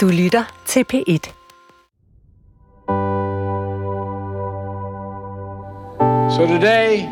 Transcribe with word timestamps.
Du 0.00 0.08
lytter 0.08 0.44
til 0.66 0.84
P1. 0.92 1.32
So 6.36 6.46
today, 6.46 7.08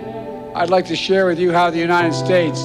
I'd 0.54 0.70
like 0.70 0.86
to 0.86 0.96
share 0.96 1.26
with 1.26 1.38
you 1.38 1.52
how 1.52 1.70
the 1.70 1.82
United 1.82 2.14
States 2.14 2.60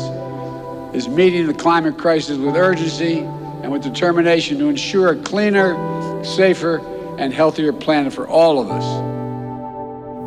is 0.94 1.08
meeting 1.10 1.48
the 1.48 1.54
climate 1.54 1.98
crisis 1.98 2.38
with 2.38 2.56
urgency 2.56 3.18
and 3.64 3.72
with 3.74 3.84
determination 3.84 4.60
to 4.60 4.70
ensure 4.70 5.10
a 5.10 5.24
cleaner, 5.24 5.76
safer, 6.24 6.80
and 7.20 7.34
healthier 7.34 7.74
planet 7.74 8.14
for 8.14 8.26
all 8.28 8.60
of 8.60 8.68
us. 8.72 8.86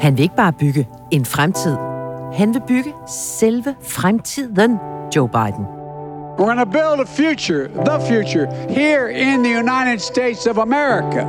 Han 0.02 0.16
vil 0.16 0.22
ikke 0.22 0.36
bare 0.36 0.52
bygge 0.52 0.88
en 1.10 1.24
fremtid. 1.24 1.76
Han 2.34 2.54
vil 2.54 2.62
bygge 2.68 2.94
selve 3.08 3.74
fremtiden, 3.82 4.78
Joe 5.16 5.28
Biden. 5.28 5.75
We're 6.38 6.44
going 6.44 6.58
to 6.58 6.66
build 6.66 7.00
a 7.00 7.06
future, 7.06 7.68
the 7.68 7.98
future, 7.98 8.46
here 8.68 9.08
in 9.08 9.42
the 9.42 9.48
United 9.48 10.00
States 10.00 10.46
of 10.46 10.58
America. 10.58 11.24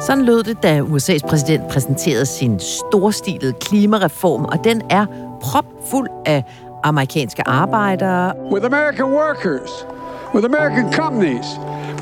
Sådan 0.00 0.24
lød 0.24 0.42
det, 0.42 0.62
da 0.62 0.80
USA's 0.80 1.28
præsident 1.28 1.68
præsenterede 1.68 2.26
sin 2.26 2.60
storstilede 2.60 3.52
klimareform, 3.52 4.44
og 4.44 4.64
den 4.64 4.82
er 4.90 5.06
propfuld 5.42 6.10
af 6.26 6.44
amerikanske 6.84 7.48
arbejdere, 7.48 8.32
With 8.52 8.66
American 8.66 9.04
workers, 9.04 9.86
with 10.34 10.46
American 10.46 10.92
companies, 10.92 11.46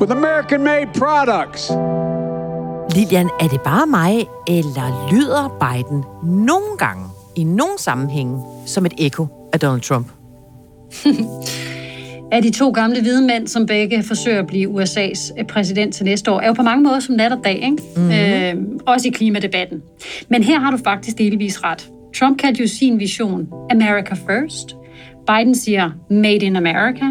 with 0.01 0.11
American 0.11 0.63
made 0.63 0.87
products. 0.93 1.71
Lilian, 2.95 3.29
er 3.39 3.47
det 3.47 3.61
bare 3.61 3.87
mig, 3.87 4.27
eller 4.47 5.09
lyder 5.11 5.57
Biden 5.59 6.03
nogle 6.23 6.77
gange 6.77 7.05
i 7.35 7.43
nogle 7.43 7.77
sammenhænge 7.77 8.41
som 8.65 8.85
et 8.85 8.93
ekko 8.97 9.27
af 9.53 9.59
Donald 9.59 9.81
Trump? 9.81 10.07
af 12.31 12.41
de 12.41 12.51
to 12.51 12.69
gamle 12.69 13.01
hvide 13.01 13.21
mænd, 13.21 13.47
som 13.47 13.65
begge 13.65 14.03
forsøger 14.03 14.39
at 14.39 14.47
blive 14.47 14.69
USA's 14.69 15.43
præsident 15.43 15.93
til 15.93 16.05
næste 16.05 16.31
år, 16.31 16.39
er 16.39 16.47
jo 16.47 16.53
på 16.53 16.61
mange 16.61 16.83
måder 16.83 16.99
som 16.99 17.15
nat 17.15 17.31
og 17.31 17.39
dag, 17.43 17.55
ikke? 17.55 17.77
Mm-hmm. 17.95 18.11
Øh, 18.11 18.79
også 18.85 19.07
i 19.07 19.11
klimadebatten. 19.11 19.81
Men 20.29 20.43
her 20.43 20.59
har 20.59 20.71
du 20.71 20.77
faktisk 20.77 21.17
delvis 21.17 21.63
ret. 21.63 21.89
Trump 22.15 22.39
kaldte 22.39 22.61
jo 22.61 22.67
sin 22.67 22.99
vision 22.99 23.47
America 23.71 24.15
First. 24.15 24.75
Biden 25.27 25.55
siger 25.55 25.89
Made 26.09 26.35
in 26.35 26.55
America. 26.55 27.05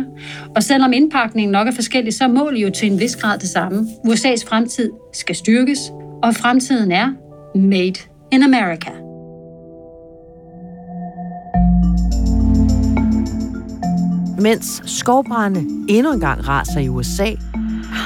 Og 0.57 0.63
selvom 0.63 0.93
indpakningen 0.93 1.53
nok 1.53 1.69
er 1.69 1.73
forskellig, 1.73 2.15
så 2.15 2.25
er 2.25 2.29
målet 2.29 2.63
jo 2.63 2.71
til 2.71 2.93
en 2.93 3.01
vis 3.01 3.17
grad 3.17 3.39
det 3.39 3.49
samme. 3.49 3.89
USA's 4.07 4.49
fremtid 4.49 4.91
skal 5.13 5.35
styrkes, 5.35 5.79
og 6.23 6.35
fremtiden 6.35 6.93
er 6.93 7.13
Made 7.55 8.01
in 8.33 8.43
America. 8.43 9.06
Mens 14.47 14.83
skovbrænde 14.85 15.61
endnu 15.89 16.13
engang 16.13 16.49
raser 16.49 16.81
i 16.81 16.89
USA, 16.89 17.27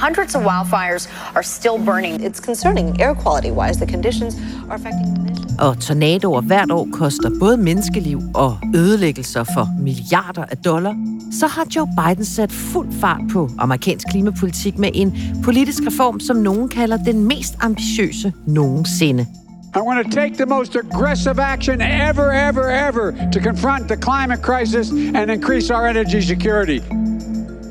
Hundreds 0.04 0.34
of 0.34 0.42
wildfires 0.42 1.08
are 1.34 1.42
still 1.42 1.84
burning. 1.84 2.24
It's 2.26 2.40
concerning 2.40 3.00
air 3.02 3.14
quality 3.14 3.50
wise. 3.50 3.76
The 3.80 3.92
conditions 3.92 4.34
are 4.68 4.74
affecting 4.74 5.20
og 5.60 5.80
tornadoer 5.80 6.40
hvert 6.40 6.70
år 6.70 6.88
koster 6.92 7.30
både 7.40 7.56
menneskeliv 7.56 8.20
og 8.34 8.58
ødelæggelser 8.74 9.44
for 9.44 9.68
milliarder 9.80 10.44
af 10.44 10.56
dollar, 10.56 10.94
så 11.32 11.46
har 11.46 11.66
Joe 11.76 11.86
Biden 11.86 12.24
sat 12.24 12.52
fuld 12.52 12.92
fart 13.00 13.20
på 13.32 13.50
amerikansk 13.58 14.06
klimapolitik 14.10 14.78
med 14.78 14.90
en 14.94 15.14
politisk 15.44 15.82
reform, 15.86 16.20
som 16.20 16.36
nogen 16.36 16.68
kalder 16.68 16.96
den 16.96 17.24
mest 17.24 17.54
ambitiøse 17.60 18.32
nogensinde. 18.46 19.26
I 19.72 19.80
want 19.80 20.04
to 20.04 20.10
take 20.20 20.36
the 20.36 20.46
most 20.46 20.74
aggressive 20.74 21.38
action 21.38 21.80
ever, 21.80 22.32
ever, 22.32 22.70
ever 22.70 23.12
to 23.32 23.40
confront 23.40 23.88
the 23.88 23.96
climate 23.96 24.42
crisis 24.42 24.90
and 24.90 25.30
increase 25.30 25.70
our 25.70 25.86
energy 25.86 26.20
security. 26.20 26.80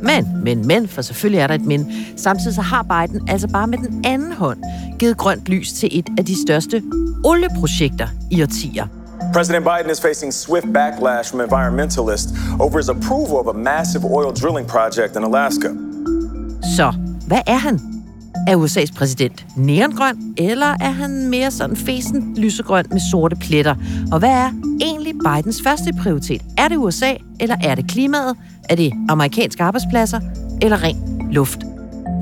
Men, 0.02 0.44
men, 0.44 0.68
men, 0.68 0.88
for 0.88 1.02
selvfølgelig 1.02 1.40
er 1.40 1.48
der 1.48 1.56
et 1.56 1.66
men. 1.66 1.92
Samtidig 2.16 2.56
så 2.56 2.62
har 2.62 2.84
Biden 2.84 3.30
altså 3.30 3.48
bare 3.48 3.68
med 3.68 3.78
den 3.78 4.06
anden 4.06 4.32
hånd 4.32 4.64
givet 5.00 5.18
grønt 5.18 5.50
lys 5.50 5.74
til 5.74 6.00
et 6.00 6.10
af 6.18 6.26
de 6.26 6.42
største 6.48 6.84
olieprojekter 7.26 8.08
i 8.32 8.44
årtier. 8.44 8.88
President 9.34 9.66
Biden 9.66 9.92
is 9.92 10.02
facing 10.02 10.34
swift 10.34 10.74
backlash 10.74 11.32
from 11.32 11.42
environmentalists 11.42 12.34
over 12.60 12.78
his 12.78 12.90
approval 12.90 13.38
of 13.38 13.56
a 13.56 13.58
massive 13.58 14.06
oil 14.06 14.32
drilling 14.32 14.68
project 14.68 15.16
in 15.16 15.24
Alaska. 15.24 15.68
Så, 16.76 16.94
hvad 17.28 17.42
er 17.48 17.58
han? 17.58 17.89
Er 18.50 18.58
USA's 18.58 18.94
præsident 18.94 19.46
neongrøn, 19.58 20.34
eller 20.38 20.76
er 20.82 20.92
han 20.92 21.30
mere 21.30 21.52
sådan 21.52 21.76
fesen 21.76 22.34
lysegrøn 22.38 22.86
med 22.92 23.00
sorte 23.12 23.36
pletter? 23.36 23.76
Og 24.12 24.20
hvad 24.20 24.30
er 24.30 24.52
egentlig 24.82 25.14
Bidens 25.14 25.62
første 25.64 25.94
prioritet? 26.02 26.42
Er 26.58 26.68
det 26.68 26.78
USA, 26.78 27.14
eller 27.40 27.56
er 27.64 27.76
det 27.76 27.90
klimaet? 27.92 28.38
Er 28.70 28.76
det 28.76 28.94
amerikanske 29.10 29.64
arbejdspladser, 29.64 30.20
eller 30.62 30.84
ren 30.84 31.28
luft? 31.32 31.60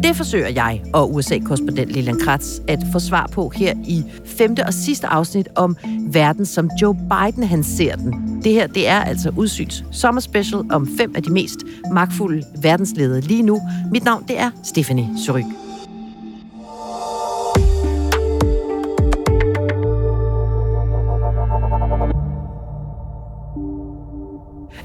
Det 0.03 0.15
forsøger 0.15 0.47
jeg 0.47 0.81
og 0.93 1.13
USA-korrespondent 1.13 1.91
Lilian 1.91 2.19
Kratz 2.19 2.59
at 2.67 2.79
få 2.91 2.99
svar 2.99 3.29
på 3.31 3.51
her 3.55 3.73
i 3.83 4.03
femte 4.25 4.65
og 4.65 4.73
sidste 4.73 5.07
afsnit 5.07 5.47
om 5.55 5.77
verden, 6.11 6.45
som 6.45 6.69
Joe 6.81 6.95
Biden 6.95 7.43
han 7.43 7.63
ser 7.63 7.95
den. 7.95 8.41
Det 8.43 8.51
her, 8.53 8.67
det 8.67 8.87
er 8.87 8.99
altså 8.99 9.31
Udsyns 9.37 9.83
sommerspecial 9.91 10.61
om 10.71 10.89
fem 10.97 11.13
af 11.15 11.23
de 11.23 11.33
mest 11.33 11.57
magtfulde 11.93 12.43
verdensledere 12.61 13.21
lige 13.21 13.43
nu. 13.43 13.61
Mit 13.91 14.03
navn, 14.03 14.23
det 14.27 14.39
er 14.39 14.51
Stephanie 14.63 15.09
Suryk. 15.25 15.66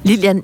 Lilian, 0.04 0.42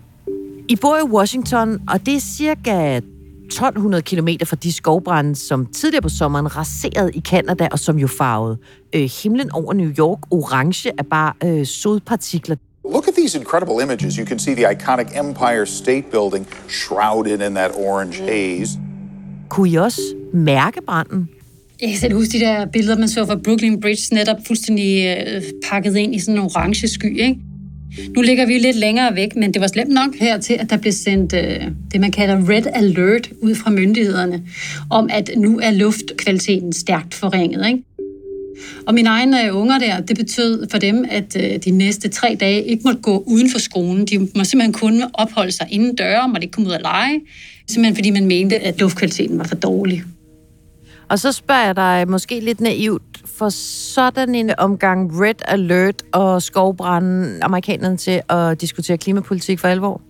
I 0.69 0.76
bor 0.76 0.96
i 0.96 1.02
Washington, 1.02 1.80
og 1.88 2.06
det 2.06 2.14
er 2.14 2.20
cirka 2.20 2.96
1200 2.96 4.02
km 4.02 4.28
fra 4.44 4.56
de 4.56 4.72
skovbrænde, 4.72 5.36
som 5.36 5.66
tidligere 5.66 6.02
på 6.02 6.08
sommeren 6.08 6.56
raserede 6.56 7.10
i 7.14 7.20
Kanada, 7.20 7.69
og 7.72 7.78
som 7.78 7.98
jo 7.98 8.06
farvede 8.06 8.58
øh, 8.92 9.10
himlen 9.22 9.52
over 9.52 9.72
New 9.72 9.91
York 9.98 10.19
orange 10.30 10.92
af 10.98 11.06
bare 11.06 11.32
øh, 11.44 11.66
sodpartikler. 11.66 12.56
Look 12.84 13.08
at 13.08 13.14
these 13.14 13.38
incredible 13.38 13.82
images. 13.82 14.14
You 14.14 14.26
can 14.26 14.38
see 14.38 14.54
the 14.54 14.72
iconic 14.72 15.06
Empire 15.20 15.66
State 15.66 16.04
Building 16.10 16.46
shrouded 16.69 17.40
in 17.48 17.54
that 17.54 17.70
orange 17.75 18.22
haze. 18.22 18.78
Kunne 19.48 19.70
I 19.70 19.75
også 19.75 20.00
mærke 20.32 20.80
branden? 20.86 21.28
Jeg 21.80 21.88
kan 21.88 21.98
selv 21.98 22.14
huske 22.14 22.38
de 22.38 22.44
der 22.44 22.66
billeder, 22.66 22.98
man 22.98 23.08
så 23.08 23.26
fra 23.26 23.36
Brooklyn 23.44 23.80
Bridge, 23.80 24.14
netop 24.14 24.36
fuldstændig 24.46 25.16
øh, 25.26 25.42
pakket 25.70 25.96
ind 25.96 26.14
i 26.14 26.19
sådan 26.19 26.34
en 26.34 26.44
orange 26.44 26.88
sky, 26.88 27.20
ikke? 27.20 27.40
Nu 28.16 28.22
ligger 28.22 28.47
vi 28.47 28.59
lidt 28.59 28.76
længere 28.76 29.15
væk, 29.15 29.37
men 29.37 29.54
det 29.54 29.60
var 29.60 29.66
slemt 29.66 29.91
nok 29.91 30.15
her 30.21 30.41
til, 30.41 30.54
at 30.54 30.71
der 30.71 30.76
blev 30.76 30.93
sendt 30.93 31.32
øh, 31.32 31.60
det, 31.93 32.00
man 32.00 32.10
kalder 32.10 32.49
red 32.49 32.62
alert 32.75 33.31
ud 33.41 33.54
fra 33.54 33.71
myndighederne, 33.71 34.43
om 34.91 35.09
at 35.12 35.31
nu 35.37 35.59
er 35.62 35.71
luftkvaliteten 35.71 36.72
stærkt 36.72 37.15
forringet. 37.15 37.66
Ikke? 37.66 37.82
Og 38.87 38.94
mine 38.94 39.09
egne 39.09 39.47
øh, 39.47 39.56
unger 39.56 39.78
der, 39.78 40.00
det 40.00 40.16
betød 40.16 40.71
for 40.71 40.78
dem, 40.78 41.04
at 41.10 41.37
øh, 41.37 41.59
de 41.65 41.71
næste 41.71 42.09
tre 42.09 42.37
dage 42.41 42.65
ikke 42.65 42.82
måtte 42.84 43.00
gå 43.00 43.25
uden 43.26 43.50
for 43.50 43.59
skolen. 43.59 44.06
De 44.06 44.19
må 44.19 44.44
simpelthen 44.44 44.72
kun 44.72 45.03
opholde 45.15 45.53
sig 45.53 45.66
inden 45.70 45.94
døre, 45.94 46.28
måtte 46.28 46.43
ikke 46.44 46.53
komme 46.53 46.69
ud 46.69 46.75
og 46.75 46.81
lege, 46.82 47.20
simpelthen 47.69 47.94
fordi 47.94 48.10
man 48.10 48.26
mente, 48.26 48.59
at 48.59 48.81
luftkvaliteten 48.81 49.38
var 49.38 49.44
for 49.44 49.55
dårlig. 49.55 50.05
Og 51.10 51.19
så 51.19 51.32
spørger 51.32 51.64
jeg 51.64 51.76
dig 51.76 52.04
måske 52.08 52.41
lidt 52.41 52.60
naivt, 52.60 53.02
for 53.38 53.48
sådan 53.48 54.34
en 54.34 54.50
omgang 54.58 55.20
red 55.20 55.34
alert 55.48 56.02
og 56.12 56.42
skovbrænde 56.42 57.38
amerikanerne 57.42 57.96
til 57.96 58.20
at 58.28 58.60
diskutere 58.60 58.98
klimapolitik 58.98 59.58
for 59.58 59.69
alvor? 59.69 60.02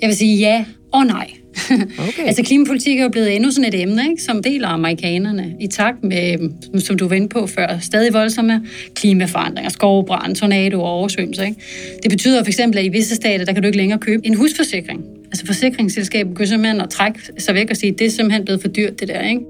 Jeg 0.00 0.08
vil 0.08 0.16
sige 0.16 0.38
ja 0.38 0.64
og 0.92 1.06
nej. 1.06 1.30
Okay. 2.08 2.26
altså 2.26 2.42
klimapolitik 2.42 2.98
er 2.98 3.02
jo 3.02 3.08
blevet 3.08 3.36
endnu 3.36 3.50
sådan 3.50 3.74
et 3.74 3.82
emne, 3.82 4.02
ikke, 4.10 4.22
som 4.22 4.42
deler 4.42 4.68
amerikanerne 4.68 5.54
i 5.60 5.66
takt 5.66 6.04
med, 6.04 6.50
som 6.80 6.98
du 6.98 7.08
var 7.08 7.16
inde 7.16 7.28
på 7.28 7.46
før, 7.46 7.78
stadig 7.80 8.12
voldsomme 8.12 8.66
klimaforandringer, 8.94 9.70
skovbrand, 9.70 10.36
tornado 10.36 10.82
og 10.82 10.90
oversvømmelser. 10.90 11.44
Ikke? 11.44 11.60
Det 12.02 12.10
betyder 12.10 12.42
for 12.42 12.48
eksempel, 12.48 12.78
at 12.78 12.84
i 12.84 12.88
visse 12.88 13.14
stater, 13.14 13.44
der 13.44 13.52
kan 13.52 13.62
du 13.62 13.66
ikke 13.66 13.78
længere 13.78 13.98
købe 13.98 14.26
en 14.26 14.34
husforsikring. 14.34 15.04
Altså 15.24 15.46
forsikringsselskabet 15.46 16.36
kan 16.36 16.46
simpelthen 16.46 16.80
at 16.80 16.90
trække 16.90 17.20
sig 17.38 17.54
væk 17.54 17.70
og 17.70 17.76
sige, 17.76 17.92
at 17.92 17.98
det 17.98 18.06
er 18.06 18.10
simpelthen 18.10 18.44
blevet 18.44 18.60
for 18.60 18.68
dyrt, 18.68 19.00
det 19.00 19.08
der. 19.08 19.20
Ikke? 19.20 19.40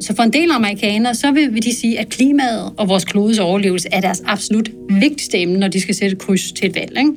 Så 0.00 0.14
for 0.16 0.22
en 0.22 0.32
del 0.32 0.50
amerikanere, 0.50 1.14
så 1.14 1.32
vil 1.32 1.62
de 1.62 1.74
sige, 1.74 1.98
at 1.98 2.08
klimaet 2.08 2.72
og 2.76 2.88
vores 2.88 3.04
klodes 3.04 3.38
overlevelse 3.38 3.88
er 3.92 4.00
deres 4.00 4.22
absolut 4.26 4.70
vigtigste 4.90 5.38
emne, 5.38 5.58
når 5.58 5.68
de 5.68 5.80
skal 5.80 5.94
sætte 5.94 6.16
kryds 6.16 6.52
til 6.52 6.68
et 6.68 6.74
valg. 6.74 6.98
Ikke? 6.98 7.12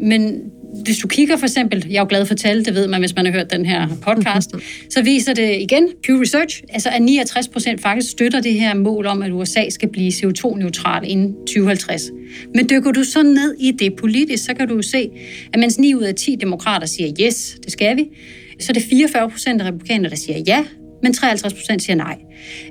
Men 0.00 0.40
hvis 0.84 0.98
du 0.98 1.08
kigger 1.08 1.36
for 1.36 1.46
eksempel, 1.46 1.86
jeg 1.88 1.96
er 1.96 2.00
jo 2.00 2.06
glad 2.08 2.26
for 2.26 2.34
tal, 2.34 2.64
det 2.64 2.74
ved 2.74 2.88
man, 2.88 3.00
hvis 3.00 3.14
man 3.16 3.26
har 3.26 3.32
hørt 3.32 3.52
den 3.52 3.66
her 3.66 3.88
podcast, 4.02 4.50
så 4.90 5.02
viser 5.02 5.34
det 5.34 5.56
igen, 5.60 5.88
Pew 6.06 6.20
Research, 6.20 6.62
altså 6.68 6.88
at 6.88 7.02
69 7.02 7.48
procent 7.48 7.80
faktisk 7.80 8.10
støtter 8.10 8.40
det 8.40 8.54
her 8.54 8.74
mål 8.74 9.06
om, 9.06 9.22
at 9.22 9.32
USA 9.32 9.70
skal 9.70 9.88
blive 9.88 10.08
CO2-neutral 10.08 11.10
inden 11.10 11.32
2050. 11.32 12.02
Men 12.54 12.68
dykker 12.70 12.92
du 12.92 13.04
så 13.04 13.22
ned 13.22 13.54
i 13.60 13.70
det 13.70 13.96
politisk, 13.96 14.44
så 14.44 14.54
kan 14.54 14.68
du 14.68 14.82
se, 14.82 15.10
at 15.52 15.60
mens 15.60 15.78
9 15.78 15.94
ud 15.94 16.02
af 16.02 16.14
10 16.14 16.36
demokrater 16.40 16.86
siger, 16.86 17.12
yes, 17.26 17.56
det 17.64 17.72
skal 17.72 17.96
vi, 17.96 18.04
så 18.60 18.66
er 18.68 18.74
det 18.74 18.82
44 18.82 19.30
procent 19.30 19.62
af 19.62 19.66
republikanere, 19.66 20.10
der 20.10 20.16
siger 20.16 20.38
ja, 20.46 20.64
men 21.02 21.12
53 21.12 21.54
procent 21.54 21.82
siger 21.82 21.96
nej. 21.96 22.18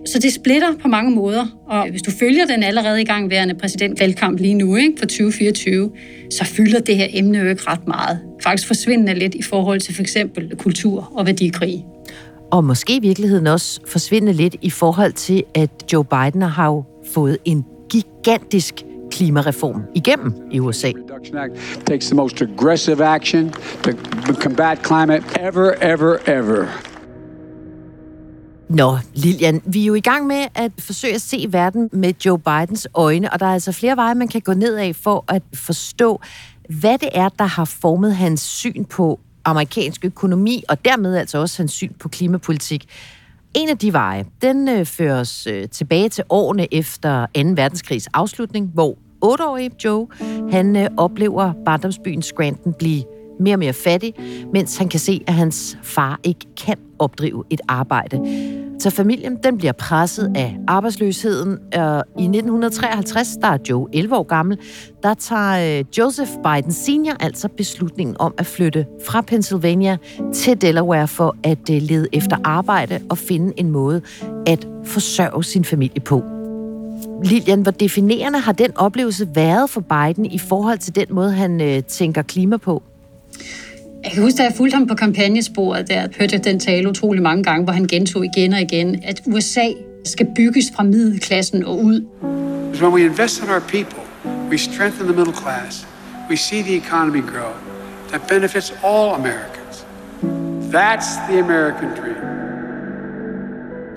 Så 0.05 0.19
det 0.19 0.33
splitter 0.33 0.67
på 0.81 0.87
mange 0.87 1.11
måder, 1.15 1.45
og 1.67 1.89
hvis 1.89 2.01
du 2.01 2.11
følger 2.11 2.45
den 2.45 2.63
allerede 2.63 3.01
i 3.01 3.05
gang 3.05 3.29
værende 3.29 3.55
præsidentvalgkamp 3.55 4.39
lige 4.39 4.53
nu 4.53 4.75
ikke, 4.75 4.93
for 4.99 5.05
2024, 5.05 5.91
så 6.31 6.45
fylder 6.45 6.79
det 6.79 6.97
her 6.97 7.07
emne 7.13 7.37
jo 7.37 7.49
ikke 7.49 7.61
ret 7.67 7.87
meget. 7.87 8.19
Faktisk 8.43 8.67
forsvindende 8.67 9.13
lidt 9.13 9.35
i 9.35 9.41
forhold 9.41 9.79
til 9.79 9.95
for 9.95 10.01
eksempel 10.01 10.55
kultur 10.57 11.11
og 11.15 11.25
værdikrig. 11.25 11.85
og 12.51 12.63
måske 12.63 12.95
i 12.95 12.99
virkeligheden 12.99 13.47
også 13.47 13.79
forsvinde 13.87 14.33
lidt 14.33 14.55
i 14.61 14.69
forhold 14.69 15.13
til, 15.13 15.43
at 15.55 15.69
Joe 15.93 16.05
Biden 16.05 16.41
har 16.41 16.65
jo 16.67 16.83
fået 17.13 17.37
en 17.45 17.65
gigantisk 17.89 18.73
klimareform 19.11 19.81
igennem 19.95 20.33
i 20.51 20.59
USA. 20.59 20.91
Takes 21.85 22.05
the 22.07 22.15
most 22.15 22.41
aggressive 22.41 23.05
action 23.05 23.53
to 23.83 24.33
combat 24.33 24.85
climate 24.87 25.23
ever, 25.39 25.71
ever, 25.81 26.17
ever. 26.27 26.96
Nå, 28.69 28.97
Lilian, 29.13 29.61
vi 29.65 29.81
er 29.81 29.85
jo 29.85 29.93
i 29.93 29.99
gang 29.99 30.27
med 30.27 30.45
at 30.55 30.71
forsøge 30.79 31.15
at 31.15 31.21
se 31.21 31.45
verden 31.49 31.89
med 31.93 32.13
Joe 32.25 32.39
Bidens 32.39 32.87
øjne, 32.93 33.33
og 33.33 33.39
der 33.39 33.45
er 33.45 33.53
altså 33.53 33.71
flere 33.71 33.95
veje, 33.95 34.15
man 34.15 34.27
kan 34.27 34.41
gå 34.41 34.53
ned 34.53 34.75
af 34.75 34.95
for 34.95 35.25
at 35.27 35.43
forstå, 35.53 36.21
hvad 36.69 36.97
det 36.97 37.09
er, 37.13 37.29
der 37.29 37.45
har 37.45 37.65
formet 37.65 38.15
hans 38.15 38.41
syn 38.41 38.85
på 38.85 39.19
amerikansk 39.45 40.05
økonomi, 40.05 40.63
og 40.69 40.85
dermed 40.85 41.15
altså 41.15 41.37
også 41.37 41.63
hans 41.63 41.71
syn 41.71 41.93
på 41.99 42.09
klimapolitik. 42.09 42.85
En 43.53 43.69
af 43.69 43.77
de 43.77 43.93
veje, 43.93 44.25
den 44.41 44.69
øh, 44.69 44.85
føres 44.85 45.47
øh, 45.47 45.69
tilbage 45.69 46.09
til 46.09 46.23
årene 46.29 46.73
efter 46.73 47.25
2. 47.25 47.41
verdenskrigs 47.55 48.07
afslutning, 48.13 48.71
hvor 48.73 48.97
8-årige 49.25 49.71
Joe, 49.85 50.07
han 50.51 50.75
øh, 50.75 50.89
oplever 50.97 51.53
barndomsbyen 51.65 52.21
Scranton 52.21 52.73
blive 52.73 53.03
mere 53.39 53.55
og 53.55 53.59
mere 53.59 53.73
fattig, 53.73 54.13
mens 54.53 54.77
han 54.77 54.89
kan 54.89 54.99
se, 54.99 55.23
at 55.27 55.33
hans 55.33 55.77
far 55.83 56.19
ikke 56.23 56.45
kan 56.65 56.77
opdrive 56.99 57.43
et 57.49 57.61
arbejde. 57.67 58.19
Så 58.79 58.89
familien 58.89 59.37
den 59.43 59.57
bliver 59.57 59.71
presset 59.71 60.31
af 60.35 60.57
arbejdsløsheden. 60.67 61.57
Og 61.73 62.03
I 62.19 62.23
1953, 62.23 63.27
der 63.41 63.47
er 63.47 63.57
Joe 63.69 63.87
11 63.93 64.15
år 64.15 64.23
gammel, 64.23 64.57
der 65.03 65.13
tager 65.13 65.79
øh, 65.79 65.85
Joseph 65.97 66.31
Biden 66.43 66.71
senior 66.71 67.15
altså 67.19 67.47
beslutningen 67.47 68.15
om 68.19 68.33
at 68.37 68.45
flytte 68.45 68.85
fra 69.05 69.21
Pennsylvania 69.21 69.97
til 70.33 70.61
Delaware 70.61 71.07
for 71.07 71.35
at 71.43 71.69
øh, 71.71 71.81
lede 71.81 72.07
efter 72.13 72.37
arbejde 72.43 72.99
og 73.09 73.17
finde 73.17 73.53
en 73.57 73.71
måde 73.71 74.01
at 74.47 74.67
forsørge 74.85 75.43
sin 75.43 75.65
familie 75.65 76.01
på. 76.01 76.23
Lilian, 77.23 77.61
hvor 77.61 77.71
definerende 77.71 78.39
har 78.39 78.51
den 78.51 78.77
oplevelse 78.77 79.27
været 79.35 79.69
for 79.69 79.81
Biden 79.81 80.25
i 80.25 80.39
forhold 80.39 80.77
til 80.77 80.95
den 80.95 81.05
måde, 81.09 81.31
han 81.31 81.61
øh, 81.61 81.83
tænker 81.83 82.21
klima 82.21 82.57
på? 82.57 82.83
Jeg 84.03 84.11
kan 84.11 84.23
huske, 84.23 84.37
da 84.37 84.43
jeg 84.43 84.53
fulgte 84.53 84.75
ham 84.75 84.87
på 84.87 84.95
kampagnesporet, 84.95 85.87
der 85.87 86.07
hørte 86.19 86.35
jeg 86.35 86.43
den 86.43 86.59
tale 86.59 86.89
utrolig 86.89 87.21
mange 87.21 87.43
gange, 87.43 87.63
hvor 87.63 87.73
han 87.73 87.87
gentog 87.87 88.25
igen 88.25 88.53
og 88.53 88.61
igen, 88.61 89.03
at 89.03 89.21
USA 89.25 89.67
skal 90.05 90.27
bygges 90.35 90.65
fra 90.75 90.83
middelklassen 90.83 91.65
og 91.65 91.83
ud. 91.83 92.05
When 92.81 92.93
we 92.93 93.05
invest 93.05 93.43
in 93.43 93.49
our 93.49 93.59
people, 93.59 94.03
we 94.49 94.57
strengthen 94.57 95.07
the 95.07 95.15
middle 95.15 95.33
class. 95.33 95.87
We 96.29 96.37
see 96.37 96.61
the 96.61 96.75
economy 96.75 97.21
grow. 97.21 97.53
That 98.09 98.21
benefits 98.27 98.73
all 98.83 99.15
Americans. 99.15 99.85
That's 100.71 101.15
the 101.29 101.39
American 101.39 101.89
dream. 101.95 102.26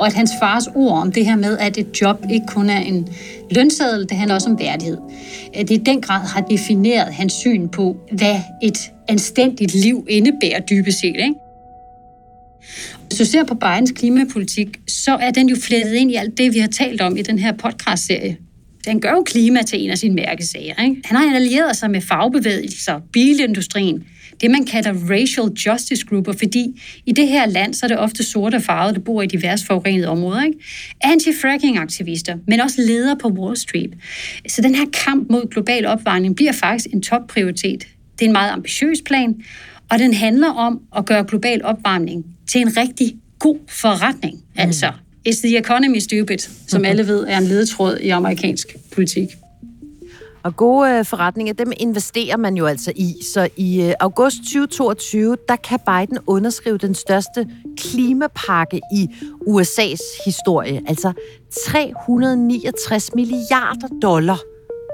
Og 0.01 0.07
at 0.07 0.15
hans 0.15 0.31
fars 0.41 0.67
ord 0.75 0.99
om 0.99 1.13
det 1.13 1.27
her 1.27 1.37
med, 1.37 1.59
at 1.59 1.79
et 1.79 2.01
job 2.01 2.25
ikke 2.31 2.47
kun 2.47 2.71
er 2.71 2.79
en 2.79 3.09
lønseddel, 3.51 4.09
det 4.09 4.17
handler 4.17 4.35
også 4.35 4.51
om 4.51 4.59
værdighed. 4.59 4.99
At 5.55 5.69
det 5.69 5.75
i 5.75 5.83
den 5.87 6.01
grad 6.01 6.21
har 6.27 6.41
defineret 6.41 7.15
hans 7.15 7.33
syn 7.33 7.69
på, 7.69 7.97
hvad 8.13 8.37
et 8.63 8.79
anstændigt 9.09 9.75
liv 9.75 10.07
indebærer 10.09 10.61
dybest 10.61 11.01
set. 11.01 11.17
Ikke? 11.17 11.35
Hvis 13.07 13.19
du 13.19 13.25
ser 13.25 13.45
på 13.45 13.55
Bidens 13.55 13.91
klimapolitik, 13.91 14.69
så 14.89 15.17
er 15.17 15.31
den 15.31 15.49
jo 15.49 15.57
flettet 15.63 15.93
ind 15.93 16.11
i 16.11 16.15
alt 16.15 16.39
det, 16.39 16.55
vi 16.55 16.59
har 16.59 16.69
talt 16.69 17.01
om 17.01 17.17
i 17.17 17.23
den 17.23 17.39
her 17.39 17.53
podcast-serie. 17.53 18.37
Den 18.85 19.01
gør 19.01 19.11
jo 19.11 19.23
klima 19.23 19.63
til 19.63 19.85
en 19.85 19.91
af 19.91 19.99
sine 19.99 20.15
mærkesager. 20.15 20.83
Ikke? 20.83 21.03
Han 21.05 21.17
har 21.17 21.35
allieret 21.37 21.77
sig 21.77 21.91
med 21.91 22.01
fagbevægelser, 22.01 23.01
bilindustrien, 23.13 24.05
det, 24.41 24.51
man 24.51 24.65
kalder 24.65 24.93
racial 25.11 25.47
justice 25.47 26.07
grupper, 26.07 26.33
fordi 26.33 26.83
i 27.07 27.13
det 27.13 27.29
her 27.29 27.47
land, 27.47 27.75
så 27.75 27.87
er 27.87 27.89
det 27.89 27.99
ofte 27.99 28.25
sorte 28.25 28.55
og 28.55 28.63
farvede, 28.63 28.95
der 28.95 29.01
bor 29.01 29.23
i 29.23 29.27
diverse 29.27 29.67
forurenede 29.67 30.09
områder. 30.09 30.45
Ikke? 30.45 30.59
Anti-fracking-aktivister, 31.05 32.37
men 32.47 32.61
også 32.61 32.83
ledere 32.83 33.17
på 33.17 33.29
Wall 33.29 33.57
Street. 33.57 33.95
Så 34.49 34.63
den 34.63 34.75
her 34.75 34.85
kamp 35.05 35.31
mod 35.31 35.51
global 35.51 35.87
opvarmning 35.87 36.37
bliver 36.37 36.53
faktisk 36.53 36.87
en 36.93 37.03
topprioritet. 37.03 37.87
Det 38.19 38.25
er 38.25 38.27
en 38.27 38.33
meget 38.33 38.53
ambitiøs 38.53 39.03
plan, 39.07 39.43
og 39.91 39.99
den 39.99 40.15
handler 40.15 40.51
om 40.51 40.81
at 40.97 41.07
gøre 41.07 41.25
global 41.29 41.65
opvarmning 41.65 42.25
til 42.49 42.61
en 42.61 42.77
rigtig 42.77 43.17
god 43.39 43.59
forretning. 43.69 44.35
Mm. 44.35 44.41
Altså, 44.57 44.93
is 45.25 45.41
the 45.41 45.59
economy 45.59 45.99
stupid, 45.99 46.39
som 46.67 46.85
alle 46.85 47.07
ved 47.07 47.27
er 47.29 47.39
en 47.39 47.45
ledetråd 47.45 47.97
i 47.97 48.09
amerikansk 48.09 48.77
politik. 48.93 49.29
Og 50.43 50.57
gode 50.57 50.99
øh, 50.99 51.05
forretninger, 51.05 51.53
dem 51.53 51.73
investerer 51.77 52.37
man 52.37 52.57
jo 52.57 52.67
altså 52.67 52.93
i. 52.97 53.15
Så 53.35 53.49
i 53.57 53.83
øh, 53.83 53.95
august 54.01 54.37
2022, 54.37 55.37
der 55.49 55.57
kan 55.57 55.79
Biden 55.87 56.19
underskrive 56.27 56.79
den 56.79 56.95
største 56.95 57.47
klimapakke 57.77 58.81
i 58.93 59.09
USA's 59.47 60.25
historie. 60.25 60.81
Altså 60.87 61.13
369 61.67 63.15
milliarder 63.15 63.89
dollar. 64.03 64.39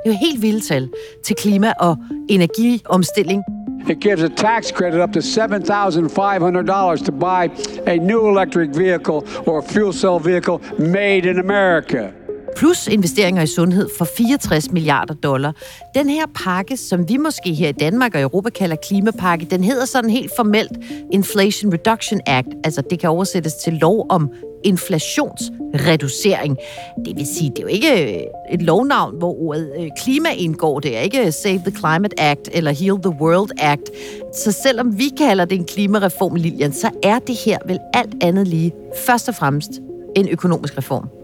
Det 0.07 0.13
er 0.13 0.19
jo 0.21 0.27
helt 0.27 0.43
vildt 0.43 0.65
tal 0.65 0.89
til 1.25 1.37
klima- 1.37 1.73
og 1.79 1.97
energiomstilling. 2.29 3.43
It 3.91 4.01
gives 4.01 4.23
a 4.23 4.29
tax 4.29 4.73
credit 4.73 5.01
up 5.01 5.13
to 5.13 5.21
$7,500 5.21 7.05
to 7.05 7.13
buy 7.13 7.51
a 7.87 7.97
new 7.97 8.29
electric 8.29 8.71
vehicle 8.77 9.23
or 9.47 9.59
a 9.59 9.63
fuel 9.63 9.93
cell 9.93 10.19
vehicle 10.19 10.59
made 10.79 11.27
in 11.31 11.39
America 11.39 12.13
plus 12.57 12.87
investeringer 12.89 13.43
i 13.43 13.47
sundhed 13.47 13.89
for 13.99 14.05
64 14.05 14.71
milliarder 14.71 15.15
dollar. 15.15 15.53
Den 15.95 16.11
her 16.11 16.27
pakke, 16.35 16.77
som 16.77 17.09
vi 17.09 17.17
måske 17.17 17.55
her 17.55 17.69
i 17.69 17.73
Danmark 17.73 18.15
og 18.15 18.21
Europa 18.21 18.51
kalder 18.51 18.77
klimapakke, 18.77 19.47
den 19.51 19.65
hedder 19.65 19.85
sådan 19.85 20.11
helt 20.11 20.33
formelt 20.37 20.73
Inflation 21.13 21.73
Reduction 21.73 22.21
Act. 22.27 22.49
Altså 22.65 22.83
det 22.91 23.01
kan 23.01 23.11
oversættes 23.11 23.55
til 23.55 23.73
lov 23.73 24.07
om 24.09 24.31
inflationsreducering. 24.65 26.57
Det 27.05 27.17
vil 27.17 27.27
sige, 27.27 27.51
det 27.51 27.59
er 27.59 27.63
jo 27.63 27.69
ikke 27.69 28.17
øh, 28.17 28.21
et 28.51 28.63
lovnavn, 28.63 29.19
hvor 29.19 29.41
ordet 29.41 29.73
øh, 29.79 29.89
klima 29.99 30.29
indgår. 30.37 30.81
Det 30.81 30.97
er 30.97 31.01
ikke 31.01 31.27
øh, 31.27 31.33
Save 31.33 31.59
the 31.59 31.71
Climate 31.71 32.21
Act 32.21 32.49
eller 32.53 32.71
Heal 32.71 33.03
the 33.03 33.15
World 33.21 33.51
Act. 33.59 33.91
Så 34.35 34.53
selvom 34.53 34.99
vi 34.99 35.09
kalder 35.19 35.45
det 35.45 35.59
en 35.59 35.65
klimareform, 35.65 36.35
Lilian, 36.35 36.73
så 36.73 36.91
er 37.03 37.19
det 37.19 37.37
her 37.37 37.59
vel 37.67 37.79
alt 37.95 38.15
andet 38.21 38.49
lige 38.49 38.73
først 39.07 39.29
og 39.29 39.35
fremmest 39.35 39.71
en 40.17 40.29
økonomisk 40.29 40.79
reform. 40.79 41.16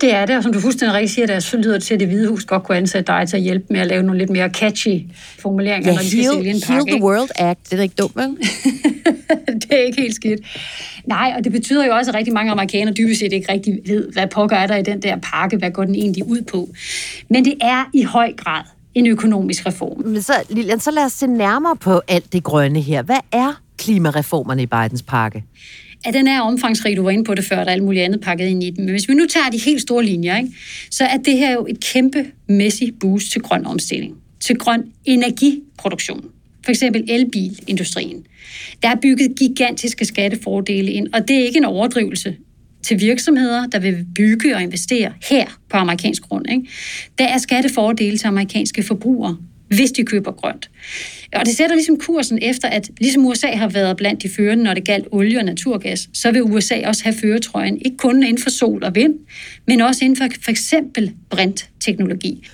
Det 0.00 0.14
er 0.14 0.26
det, 0.26 0.36
og 0.36 0.42
som 0.42 0.52
du 0.52 0.60
fuldstændig 0.60 0.94
rigtigt 0.94 1.12
siger, 1.12 1.26
der 1.26 1.40
så 1.40 1.56
lyder 1.56 1.72
det 1.72 1.82
til, 1.82 1.94
at 1.94 2.00
det 2.00 2.08
hvide 2.08 2.28
hus 2.28 2.44
godt 2.44 2.62
kunne 2.62 2.76
ansætte 2.76 3.12
dig 3.12 3.28
til 3.28 3.36
at 3.36 3.42
hjælpe 3.42 3.64
med 3.70 3.80
at 3.80 3.86
lave 3.86 4.02
nogle 4.02 4.18
lidt 4.18 4.30
mere 4.30 4.48
catchy 4.48 5.00
formuleringer, 5.38 5.90
ja, 5.90 5.94
når 5.94 6.02
de 6.02 6.10
skal 6.10 6.24
sælge 6.24 6.50
en 6.50 6.60
pakke. 6.66 6.90
Heal 6.90 7.00
the 7.00 7.04
World 7.04 7.30
Act, 7.36 7.70
det 7.70 7.78
er 7.78 7.82
ikke 7.82 7.94
dumt, 7.98 8.16
vel? 8.16 8.36
det 9.60 9.72
er 9.72 9.82
ikke 9.86 10.00
helt 10.00 10.14
skidt. 10.14 10.40
Nej, 11.06 11.32
og 11.36 11.44
det 11.44 11.52
betyder 11.52 11.86
jo 11.86 11.94
også, 11.94 12.10
at 12.10 12.14
rigtig 12.14 12.34
mange 12.34 12.52
amerikanere 12.52 12.94
dybest 12.94 13.20
set 13.20 13.32
ikke 13.32 13.52
rigtig 13.52 13.78
ved, 13.86 14.12
hvad 14.12 14.26
pokker 14.26 14.56
er 14.56 14.66
der 14.66 14.76
i 14.76 14.82
den 14.82 15.02
der 15.02 15.16
pakke, 15.16 15.56
hvad 15.56 15.70
går 15.70 15.84
den 15.84 15.94
egentlig 15.94 16.24
ud 16.28 16.42
på. 16.42 16.68
Men 17.30 17.44
det 17.44 17.54
er 17.60 17.84
i 17.94 18.02
høj 18.02 18.32
grad 18.36 18.62
en 18.94 19.06
økonomisk 19.06 19.66
reform. 19.66 20.06
Men 20.06 20.22
så, 20.22 20.32
Lilian, 20.50 20.80
så 20.80 20.90
lad 20.90 21.04
os 21.04 21.12
se 21.12 21.26
nærmere 21.26 21.76
på 21.76 22.00
alt 22.08 22.32
det 22.32 22.42
grønne 22.42 22.80
her. 22.80 23.02
Hvad 23.02 23.20
er 23.32 23.60
klimareformerne 23.78 24.62
i 24.62 24.66
Bidens 24.66 25.02
pakke? 25.02 25.44
At 26.06 26.14
den 26.14 26.26
er 26.26 26.40
omfangsrig, 26.40 26.96
du 26.96 27.02
var 27.02 27.10
inde 27.10 27.24
på 27.24 27.34
det 27.34 27.44
før, 27.44 27.56
der 27.56 27.64
er 27.64 27.70
alt 27.70 27.82
muligt 27.82 28.04
andet 28.04 28.20
pakket 28.20 28.46
ind 28.46 28.62
i 28.62 28.70
den. 28.70 28.84
Men 28.84 28.90
hvis 28.90 29.08
vi 29.08 29.14
nu 29.14 29.26
tager 29.26 29.50
de 29.50 29.58
helt 29.58 29.82
store 29.82 30.04
linjer, 30.04 30.36
ikke, 30.36 30.50
så 30.90 31.04
er 31.04 31.16
det 31.16 31.38
her 31.38 31.52
jo 31.52 31.66
et 31.66 31.80
kæmpe 31.80 32.26
mæssigt 32.48 32.98
boost 33.00 33.32
til 33.32 33.42
grøn 33.42 33.66
omstilling, 33.66 34.16
til 34.40 34.56
grøn 34.56 34.84
energiproduktion. 35.04 36.24
For 36.64 36.70
eksempel 36.70 37.04
elbilindustrien. 37.08 38.26
Der 38.82 38.88
er 38.88 38.96
bygget 39.02 39.32
gigantiske 39.38 40.04
skattefordele 40.04 40.92
ind, 40.92 41.08
og 41.12 41.28
det 41.28 41.36
er 41.36 41.44
ikke 41.44 41.58
en 41.58 41.64
overdrivelse 41.64 42.36
til 42.82 43.00
virksomheder, 43.00 43.66
der 43.66 43.78
vil 43.78 44.06
bygge 44.14 44.54
og 44.54 44.62
investere 44.62 45.12
her 45.30 45.60
på 45.70 45.76
amerikansk 45.76 46.22
grund. 46.22 46.50
Ikke? 46.50 46.68
Der 47.18 47.24
er 47.24 47.38
skattefordele 47.38 48.18
til 48.18 48.26
amerikanske 48.26 48.82
forbrugere, 48.82 49.36
hvis 49.68 49.92
de 49.92 50.04
køber 50.04 50.32
grønt. 50.32 50.70
Og 51.34 51.46
det 51.46 51.56
sætter 51.56 51.76
ligesom 51.76 51.98
kursen 51.98 52.38
efter, 52.42 52.68
at 52.68 52.90
ligesom 53.00 53.26
USA 53.26 53.50
har 53.50 53.68
været 53.68 53.96
blandt 53.96 54.22
de 54.22 54.28
førende, 54.36 54.64
når 54.64 54.74
det 54.74 54.84
galt 54.84 55.08
olie 55.12 55.38
og 55.38 55.44
naturgas, 55.44 56.08
så 56.14 56.32
vil 56.32 56.42
USA 56.42 56.88
også 56.88 57.04
have 57.04 57.14
føretrøjen, 57.20 57.78
ikke 57.84 57.96
kun 57.96 58.22
inden 58.22 58.42
for 58.42 58.50
sol 58.50 58.84
og 58.84 58.94
vind, 58.94 59.14
men 59.66 59.80
også 59.80 60.04
inden 60.04 60.16
for 60.16 60.26
for 60.44 60.50
eksempel 60.50 61.14
brintteknologi. 61.30 62.46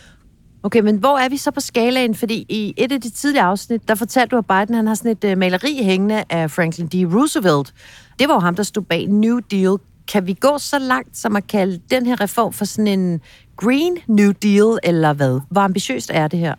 Okay, 0.64 0.81
men 0.81 0.97
hvor 0.97 1.19
er 1.19 1.29
vi 1.29 1.37
så 1.37 1.50
på 1.50 1.61
skalaen? 1.61 2.14
Fordi 2.14 2.47
i 2.49 2.75
et 2.76 2.93
af 2.93 3.00
de 3.00 3.11
tidlige 3.11 3.43
afsnit, 3.43 3.88
der 3.88 3.95
fortalte 3.95 4.37
du, 4.37 4.38
at 4.38 4.47
Biden 4.47 4.75
han 4.75 4.87
har 4.87 4.95
sådan 4.95 5.11
et 5.12 5.25
øh, 5.25 5.38
maleri 5.38 5.83
hængende 5.83 6.25
af 6.31 6.50
Franklin 6.50 6.87
D. 6.87 6.95
Roosevelt. 7.14 7.75
Det 8.19 8.29
var 8.29 8.35
jo 8.35 8.41
ham, 8.41 8.57
der 8.57 8.62
stod 8.62 8.83
bag 8.83 9.07
New 9.07 9.38
Deal. 9.38 9.76
Kan 10.12 10.26
vi 10.26 10.37
gå 10.41 10.59
så 10.59 10.79
langt 10.79 11.17
som 11.17 11.37
at 11.37 11.47
kalde 11.47 11.81
den 11.91 12.07
her 12.07 12.21
reform 12.21 12.52
for 12.52 12.64
sådan 12.64 12.87
en 12.87 13.21
Green 13.57 13.97
New 14.07 14.33
Deal, 14.33 14.79
eller 14.83 15.12
hvad? 15.12 15.41
Hvor 15.50 15.61
ambitiøst 15.61 16.11
er 16.14 16.29
det 16.29 16.38
her? 16.38 16.55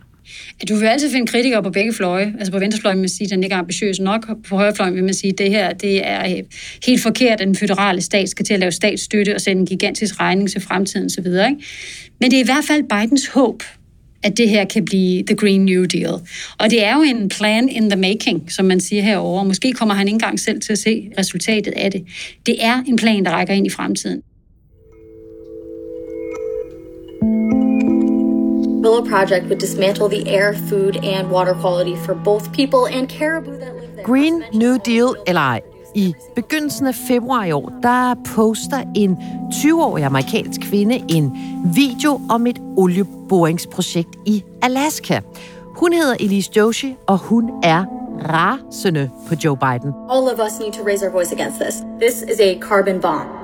Du 0.68 0.76
vil 0.76 0.86
altid 0.86 1.10
finde 1.10 1.26
kritikere 1.26 1.62
på 1.62 1.70
begge 1.70 1.92
fløje. 1.92 2.34
Altså 2.38 2.52
på 2.52 2.58
venstrefløjen 2.58 2.96
vil 2.96 3.02
man 3.02 3.08
sige, 3.08 3.24
at 3.24 3.30
den 3.30 3.42
ikke 3.42 3.54
er 3.54 3.58
ambitiøs 3.58 4.00
nok. 4.00 4.26
På 4.48 4.56
højrefløjen 4.56 4.94
vil 4.94 5.04
man 5.04 5.14
sige, 5.14 5.32
at 5.32 5.38
det 5.38 5.50
her 5.50 5.72
det 5.72 6.06
er 6.06 6.36
øh, 6.36 6.42
helt 6.86 7.02
forkert, 7.02 7.40
at 7.40 7.46
den 7.46 7.56
føderale 7.56 8.00
stat 8.00 8.28
skal 8.28 8.46
til 8.46 8.54
at 8.54 8.60
lave 8.60 8.72
statsstøtte 8.72 9.34
og 9.34 9.40
sende 9.40 9.60
en 9.60 9.66
gigantisk 9.66 10.20
regning 10.20 10.50
til 10.50 10.60
fremtiden 10.60 11.06
osv. 11.06 11.26
Men 12.20 12.30
det 12.30 12.32
er 12.32 12.42
i 12.42 12.44
hvert 12.44 12.64
fald 12.64 12.82
Bidens 12.82 13.26
håb, 13.26 13.62
at 14.22 14.38
det 14.38 14.48
her 14.48 14.64
kan 14.64 14.84
blive 14.84 15.22
the 15.26 15.36
Green 15.36 15.64
New 15.64 15.84
Deal. 15.84 16.14
Og 16.58 16.70
det 16.70 16.84
er 16.84 16.94
jo 16.96 17.02
en 17.02 17.28
plan 17.28 17.68
in 17.68 17.90
the 17.90 18.00
making, 18.00 18.52
som 18.52 18.64
man 18.64 18.80
siger 18.80 19.02
herover. 19.02 19.44
Måske 19.44 19.72
kommer 19.72 19.94
han 19.94 20.08
ikke 20.08 20.14
engang 20.14 20.40
selv 20.40 20.60
til 20.60 20.72
at 20.72 20.78
se 20.78 21.10
resultatet 21.18 21.72
af 21.76 21.90
det. 21.90 22.04
Det 22.46 22.64
er 22.64 22.82
en 22.86 22.96
plan, 22.96 23.24
der 23.24 23.30
rækker 23.30 23.54
ind 23.54 23.66
i 23.66 23.70
fremtiden. 23.70 24.22
Willow 28.84 29.02
Project 29.02 29.44
would 29.46 29.60
dismantle 29.60 30.08
the 30.08 30.28
air, 30.28 30.54
food, 30.68 30.96
and 30.96 31.30
water 31.30 31.54
quality 31.54 31.96
for 31.96 32.14
both 32.14 32.52
people 32.52 32.86
and 32.86 33.08
caribou 33.08 33.58
that 33.58 33.74
live 33.76 33.94
there. 33.96 34.04
Green 34.04 34.44
New 34.52 34.78
Deal 34.78 35.14
eller 35.26 35.40
ej. 35.40 35.60
I 35.94 36.14
begyndelsen 36.34 36.86
af 36.86 36.94
februar 36.94 37.44
i 37.44 37.52
år, 37.52 37.72
der 37.82 38.14
poster 38.34 38.84
en 38.94 39.18
20-årig 39.52 40.04
amerikansk 40.04 40.60
kvinde 40.60 41.04
en 41.08 41.32
video 41.74 42.20
om 42.30 42.46
et 42.46 42.58
olieboringsprojekt 42.76 44.08
i 44.26 44.44
Alaska. 44.62 45.20
Hun 45.62 45.92
hedder 45.92 46.16
Elise 46.20 46.50
Joshi, 46.56 46.96
og 47.06 47.18
hun 47.18 47.50
er 47.62 47.84
rasende 48.28 49.10
på 49.28 49.34
Joe 49.44 49.56
Biden. 49.56 49.92
All 50.10 50.28
of 50.32 50.40
us 50.46 50.60
need 50.60 50.72
to 50.72 50.84
raise 50.86 51.06
our 51.06 51.12
voice 51.12 51.32
against 51.32 51.60
this. 51.60 51.74
This 52.00 52.22
is 52.22 52.40
a 52.40 52.58
carbon 52.60 53.00
bomb. 53.00 53.43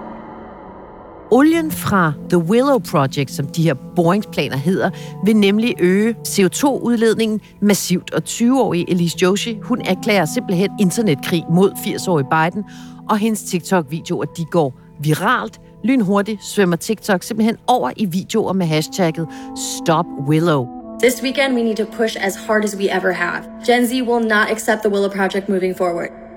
Olien 1.33 1.71
fra 1.71 2.13
The 2.29 2.39
Willow 2.39 2.79
Project, 2.79 3.31
som 3.31 3.47
de 3.47 3.63
her 3.63 3.75
boringsplaner 3.97 4.57
hedder, 4.57 4.91
vil 5.25 5.37
nemlig 5.37 5.75
øge 5.81 6.15
CO2-udledningen 6.29 7.41
massivt. 7.63 8.15
Og 8.15 8.23
20-årige 8.29 8.91
Elise 8.91 9.17
Joshi, 9.23 9.59
hun 9.63 9.81
erklærer 9.85 10.25
simpelthen 10.25 10.71
internetkrig 10.81 11.45
mod 11.51 11.71
80-årige 11.71 12.27
Biden, 12.31 12.65
og 13.11 13.19
hendes 13.19 13.43
TikTok-videoer, 13.43 14.25
de 14.25 14.45
går 14.45 14.81
viralt. 15.01 15.61
Lynhurtigt 15.85 16.45
svømmer 16.45 16.77
TikTok 16.77 17.23
simpelthen 17.23 17.57
over 17.67 17.91
i 17.97 18.05
videoer 18.05 18.53
med 18.53 18.67
hashtagget 18.67 19.29
Stop 19.57 20.07
Willow. 20.29 20.67
This 21.03 21.23
weekend, 21.23 21.55
we 21.55 21.63
need 21.63 21.77
to 21.77 21.85
push 21.85 22.17
as 22.21 22.37
hard 22.37 22.65
as 22.65 22.77
we 22.77 22.97
ever 22.97 23.13
have. 23.13 23.43
Gen 23.67 23.87
Z 23.87 23.93
will 23.93 24.27
not 24.29 24.51
accept 24.51 24.81
the 24.83 24.91
Willow 24.91 25.11
Project 25.11 25.49
moving 25.49 25.77
forward. 25.77 26.30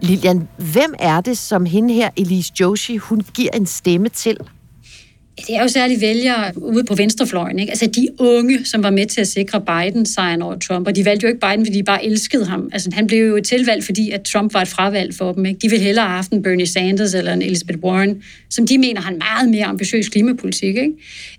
Lilian, 0.00 0.48
hvem 0.72 0.94
er 0.98 1.20
det, 1.20 1.38
som 1.38 1.66
hende 1.66 1.94
her, 1.94 2.10
Elise 2.16 2.52
Joshi, 2.60 2.96
hun 2.96 3.22
giver 3.34 3.50
en 3.54 3.66
stemme 3.66 4.08
til? 4.08 4.36
Det 5.36 5.56
er 5.56 5.62
jo 5.62 5.68
særligt 5.68 6.00
vælgere 6.00 6.52
ude 6.56 6.84
på 6.84 6.94
venstrefløjen. 6.94 7.58
Ikke? 7.58 7.70
Altså 7.70 7.86
de 7.86 8.08
unge, 8.18 8.64
som 8.64 8.82
var 8.82 8.90
med 8.90 9.06
til 9.06 9.20
at 9.20 9.28
sikre 9.28 9.60
Biden 9.60 10.06
sejren 10.06 10.42
over 10.42 10.58
Trump. 10.58 10.86
Og 10.86 10.96
de 10.96 11.04
valgte 11.04 11.24
jo 11.24 11.28
ikke 11.28 11.40
Biden, 11.40 11.66
fordi 11.66 11.78
de 11.78 11.82
bare 11.82 12.04
elskede 12.04 12.46
ham. 12.46 12.68
Altså 12.72 12.90
han 12.92 13.06
blev 13.06 13.28
jo 13.28 13.36
et 13.36 13.44
tilvalg, 13.44 13.84
fordi 13.84 14.10
at 14.10 14.22
Trump 14.22 14.54
var 14.54 14.62
et 14.62 14.68
fravalg 14.68 15.14
for 15.14 15.32
dem. 15.32 15.46
Ikke? 15.46 15.58
De 15.62 15.70
ville 15.70 15.84
hellere 15.84 16.06
have 16.06 16.16
haft 16.16 16.30
en 16.30 16.42
Bernie 16.42 16.66
Sanders 16.66 17.14
eller 17.14 17.32
en 17.32 17.42
Elizabeth 17.42 17.78
Warren, 17.78 18.22
som 18.50 18.66
de 18.66 18.78
mener 18.78 19.00
har 19.00 19.10
en 19.10 19.18
meget 19.18 19.50
mere 19.50 19.64
ambitiøs 19.64 20.08
klimapolitik. 20.08 20.76
Ikke? 20.76 20.92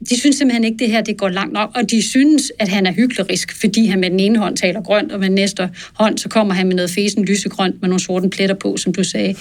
De 0.09 0.19
synes 0.19 0.35
simpelthen 0.35 0.63
ikke, 0.63 0.77
det 0.77 0.91
her 0.91 1.01
det 1.01 1.17
går 1.17 1.29
langt 1.29 1.53
nok. 1.53 1.71
Og 1.75 1.91
de 1.91 2.01
synes, 2.01 2.51
at 2.59 2.69
han 2.69 2.85
er 2.85 2.91
hyklerisk, 2.91 3.59
fordi 3.59 3.85
han 3.85 3.99
med 3.99 4.09
den 4.09 4.19
ene 4.19 4.39
hånd 4.39 4.57
taler 4.57 4.81
grønt, 4.81 5.11
og 5.11 5.19
med 5.19 5.27
den 5.27 5.35
næste 5.35 5.69
hånd, 5.93 6.17
så 6.17 6.29
kommer 6.29 6.53
han 6.53 6.67
med 6.67 6.75
noget 6.75 6.91
fesen 6.91 7.25
lysegrønt 7.25 7.81
med 7.81 7.89
nogle 7.89 8.01
sorte 8.01 8.29
pletter 8.29 8.55
på, 8.55 8.77
som 8.77 8.93
du 8.93 9.03
sagde, 9.03 9.35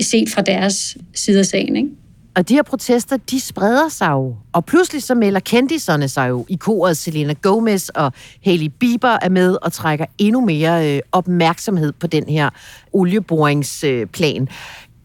set 0.00 0.28
fra 0.28 0.42
deres 0.42 0.96
side 1.14 1.38
af 1.38 1.46
sagen. 1.46 1.76
Ikke? 1.76 1.88
Og 2.36 2.48
de 2.48 2.54
her 2.54 2.62
protester, 2.62 3.16
de 3.16 3.40
spreder 3.40 3.88
sig 3.88 4.10
jo. 4.10 4.36
Og 4.52 4.64
pludselig 4.64 5.02
så 5.02 5.14
melder 5.14 5.40
kendiserne 5.40 6.08
sig 6.08 6.28
jo 6.28 6.46
i 6.48 6.54
koret. 6.54 6.96
Selena 6.96 7.32
Gomez 7.32 7.88
og 7.88 8.12
Hailey 8.44 8.70
Bieber 8.80 9.18
er 9.22 9.28
med 9.28 9.56
og 9.62 9.72
trækker 9.72 10.04
endnu 10.18 10.40
mere 10.40 10.96
øh, 10.96 11.00
opmærksomhed 11.12 11.92
på 11.92 12.06
den 12.06 12.24
her 12.28 12.50
olieboringsplan. 12.92 14.48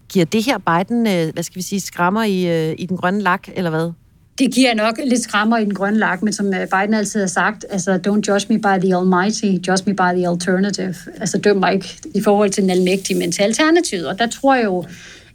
Giver 0.10 0.25
det 0.25 0.44
her 0.44 0.58
Biden, 0.58 1.08
øh, 1.08 1.34
hvad 1.34 1.44
skal 1.44 1.55
vi 1.55 1.62
sige, 1.62 1.82
skrammer 1.82 2.24
i, 2.24 2.70
øh, 2.70 2.75
i 2.77 2.86
den 2.86 2.98
grønne 2.98 3.22
lak, 3.22 3.48
eller 3.55 3.70
hvad? 3.70 3.91
Det 4.39 4.53
giver 4.53 4.74
nok 4.74 5.00
lidt 5.05 5.24
skrammer 5.24 5.58
i 5.58 5.65
den 5.65 5.74
grønne 5.74 6.00
lak, 6.00 6.24
men 6.24 6.34
som 6.34 6.53
øh, 6.53 6.67
Biden 6.67 6.94
altid 6.94 7.20
har 7.20 7.27
sagt, 7.27 7.65
altså 7.70 8.00
don't 8.08 8.32
judge 8.32 8.46
me 8.50 8.60
by 8.60 8.86
the 8.86 8.98
almighty, 8.98 9.67
judge 9.67 9.84
me 9.86 9.94
by 9.94 10.17
the 10.17 10.27
alternative. 10.27 10.96
Altså 11.20 11.38
døm 11.38 11.58
mig 11.58 11.74
ikke 11.74 11.98
i 12.15 12.22
forhold 12.22 12.50
til 12.50 12.63
den 12.63 12.72
almægtige, 12.72 13.20
men 13.20 13.32
til 13.32 13.41
alternativet. 13.41 14.08
Og 14.08 14.20
der 14.20 14.27
tror 14.27 14.55
jeg 14.55 14.65
jo, 14.65 14.86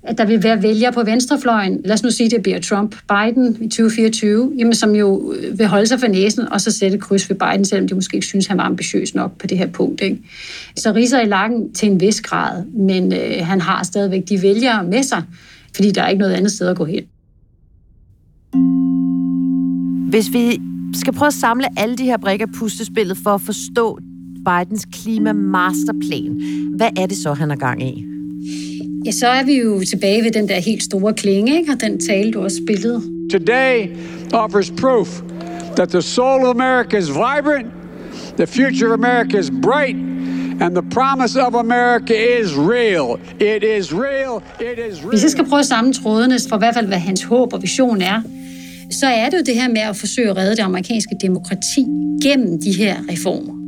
at 0.03 0.19
der 0.19 0.25
vil 0.25 0.43
være 0.43 0.63
vælgere 0.63 0.93
på 0.93 1.03
venstrefløjen, 1.03 1.81
lad 1.85 1.95
os 1.95 2.03
nu 2.03 2.11
sige, 2.11 2.31
det 2.31 2.43
bliver 2.43 2.61
Trump, 2.61 2.97
Biden 3.09 3.57
i 3.61 3.69
2024, 3.69 4.53
jamen, 4.59 4.75
som 4.75 4.95
jo 4.95 5.33
øh, 5.33 5.59
vil 5.59 5.67
holde 5.67 5.87
sig 5.87 6.01
for 6.01 6.07
næsen 6.07 6.49
og 6.53 6.61
så 6.61 6.71
sætte 6.71 6.99
kryds 6.99 7.31
ved 7.31 7.37
Biden, 7.37 7.65
selvom 7.65 7.89
de 7.89 7.95
måske 7.95 8.15
ikke 8.15 8.27
synes, 8.27 8.47
han 8.47 8.59
var 8.59 8.65
ambitiøs 8.65 9.15
nok 9.15 9.39
på 9.39 9.47
det 9.47 9.59
her 9.59 9.67
punkt. 9.67 10.01
Ikke? 10.01 10.19
Så 10.77 10.93
riser 10.93 11.21
i 11.21 11.25
lakken 11.25 11.73
til 11.73 11.91
en 11.91 12.01
vis 12.01 12.21
grad, 12.21 12.65
men 12.65 13.13
øh, 13.13 13.47
han 13.47 13.61
har 13.61 13.83
stadigvæk 13.83 14.29
de 14.29 14.43
vælgere 14.43 14.85
med 14.85 15.03
sig, 15.03 15.23
fordi 15.75 15.91
der 15.91 16.03
er 16.03 16.09
ikke 16.09 16.21
noget 16.21 16.35
andet 16.35 16.53
sted 16.53 16.69
at 16.69 16.77
gå 16.77 16.85
hen. 16.85 17.05
Hvis 20.11 20.33
vi 20.33 20.61
skal 20.95 21.13
prøve 21.13 21.27
at 21.27 21.35
samle 21.35 21.67
alle 21.77 21.97
de 21.97 22.05
her 22.05 22.17
brikker 22.17 22.47
pustespillet 22.47 22.61
puslespillet 22.61 23.17
for 23.23 23.31
at 23.31 23.41
forstå 23.41 23.99
Bidens 24.47 24.87
klimamasterplan, 24.93 26.41
hvad 26.77 26.91
er 26.97 27.07
det 27.07 27.17
så, 27.17 27.33
han 27.33 27.51
er 27.51 27.57
gang 27.57 27.83
i? 27.83 28.20
Ja, 29.07 29.11
så 29.11 29.27
er 29.27 29.45
vi 29.45 29.59
jo 29.59 29.85
tilbage 29.89 30.25
ved 30.25 30.31
den 30.31 30.49
der 30.49 30.61
helt 30.61 30.83
store 30.83 31.15
klinge, 31.15 31.59
ikke? 31.59 31.73
og 31.73 31.81
den 31.81 32.01
tale, 32.01 32.33
du 32.33 32.43
også 32.43 32.61
spillede. 32.67 33.03
Today 33.31 33.97
offers 34.33 34.71
proof 34.71 35.23
that 35.77 35.89
the 35.89 36.03
soul 36.03 36.45
of 36.45 36.51
America 36.55 36.99
is 36.99 37.09
vibrant, 37.09 37.67
the 38.37 38.47
future 38.47 38.89
of 38.89 38.93
America 38.93 39.39
is 39.39 39.51
bright, 39.63 39.97
and 40.61 40.75
the 40.75 40.91
promise 40.91 41.41
of 41.41 41.55
America 41.55 42.15
is 42.41 42.57
real. 42.57 43.21
It 43.41 43.63
is 43.79 43.95
real. 43.95 44.43
It 44.61 44.79
is 44.93 45.01
real. 45.01 45.11
Hvis 45.11 45.23
jeg 45.23 45.31
skal 45.31 45.45
prøve 45.45 45.61
at 45.61 45.67
samle 45.67 45.93
trådene, 45.93 46.39
for 46.49 46.57
i 46.57 46.59
hvert 46.59 46.75
fald 46.75 46.87
hvad 46.87 46.99
hans 46.99 47.23
håb 47.23 47.53
og 47.53 47.63
vision 47.63 48.03
er, 48.03 48.23
så 48.91 49.07
er 49.07 49.31
det 49.31 49.39
jo 49.39 49.43
det 49.47 49.55
her 49.55 49.69
med 49.69 49.81
at 49.81 49.97
forsøge 49.97 50.31
at 50.31 50.37
redde 50.37 50.57
det 50.57 50.63
amerikanske 50.63 51.17
demokrati 51.23 51.87
gennem 52.23 52.61
de 52.61 52.73
her 52.73 52.97
reformer. 53.11 53.60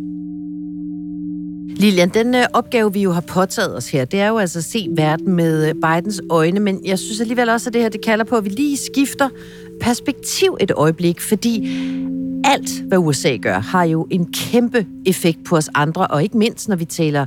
Lilian, 1.82 2.08
den 2.08 2.34
øh, 2.34 2.44
opgave, 2.52 2.92
vi 2.92 3.02
jo 3.02 3.12
har 3.12 3.20
påtaget 3.20 3.76
os 3.76 3.90
her, 3.90 4.04
det 4.04 4.20
er 4.20 4.28
jo 4.28 4.38
altså 4.38 4.58
at 4.58 4.64
se 4.64 4.88
verden 4.90 5.32
med 5.32 5.68
øh, 5.68 5.74
Bidens 5.74 6.20
øjne, 6.30 6.60
men 6.60 6.86
jeg 6.86 6.98
synes 6.98 7.20
alligevel 7.20 7.48
også, 7.48 7.70
at 7.70 7.74
det 7.74 7.82
her 7.82 7.88
det 7.88 8.04
kalder 8.04 8.24
på, 8.24 8.36
at 8.36 8.44
vi 8.44 8.48
lige 8.48 8.76
skifter 8.76 9.28
perspektiv 9.80 10.56
et 10.60 10.70
øjeblik, 10.70 11.20
fordi 11.20 11.78
alt, 12.44 12.70
hvad 12.88 12.98
USA 12.98 13.36
gør, 13.36 13.58
har 13.58 13.84
jo 13.84 14.06
en 14.10 14.32
kæmpe 14.32 14.86
effekt 15.06 15.44
på 15.44 15.56
os 15.56 15.68
andre, 15.74 16.06
og 16.06 16.22
ikke 16.22 16.38
mindst, 16.38 16.68
når 16.68 16.76
vi 16.76 16.84
taler 16.84 17.26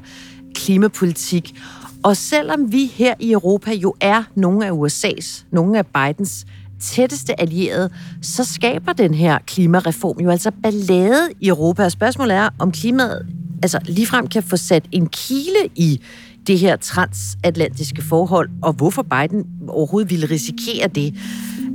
klimapolitik. 0.54 1.56
Og 2.04 2.18
selvom 2.18 2.72
vi 2.72 2.86
her 2.86 3.14
i 3.20 3.32
Europa 3.32 3.72
jo 3.72 3.96
er 4.00 4.24
nogle 4.36 4.66
af 4.66 4.72
USA's, 4.72 5.46
nogle 5.52 5.78
af 5.78 5.86
Bidens 5.86 6.46
tætteste 6.80 7.42
allierede, 7.42 7.90
så 8.22 8.44
skaber 8.44 8.94
den 8.94 9.14
her 9.14 9.38
klimareform 9.48 10.20
jo 10.20 10.30
altså 10.30 10.52
ballade 10.64 11.30
i 11.42 11.48
Europa. 11.48 11.84
Og 11.84 11.92
spørgsmålet 11.92 12.36
er, 12.36 12.50
om 12.60 12.72
klimaet 12.72 13.26
altså 13.64 13.80
ligefrem 13.86 14.28
kan 14.28 14.44
få 14.44 14.58
sat 14.58 14.86
en 14.92 15.08
kile 15.08 15.70
i 15.76 16.02
det 16.48 16.60
her 16.60 16.76
transatlantiske 16.76 18.02
forhold, 18.02 18.50
og 18.62 18.74
hvorfor 18.74 19.02
Biden 19.02 19.46
overhovedet 19.68 20.12
ville 20.12 20.26
risikere 20.26 20.88
det. 20.88 21.16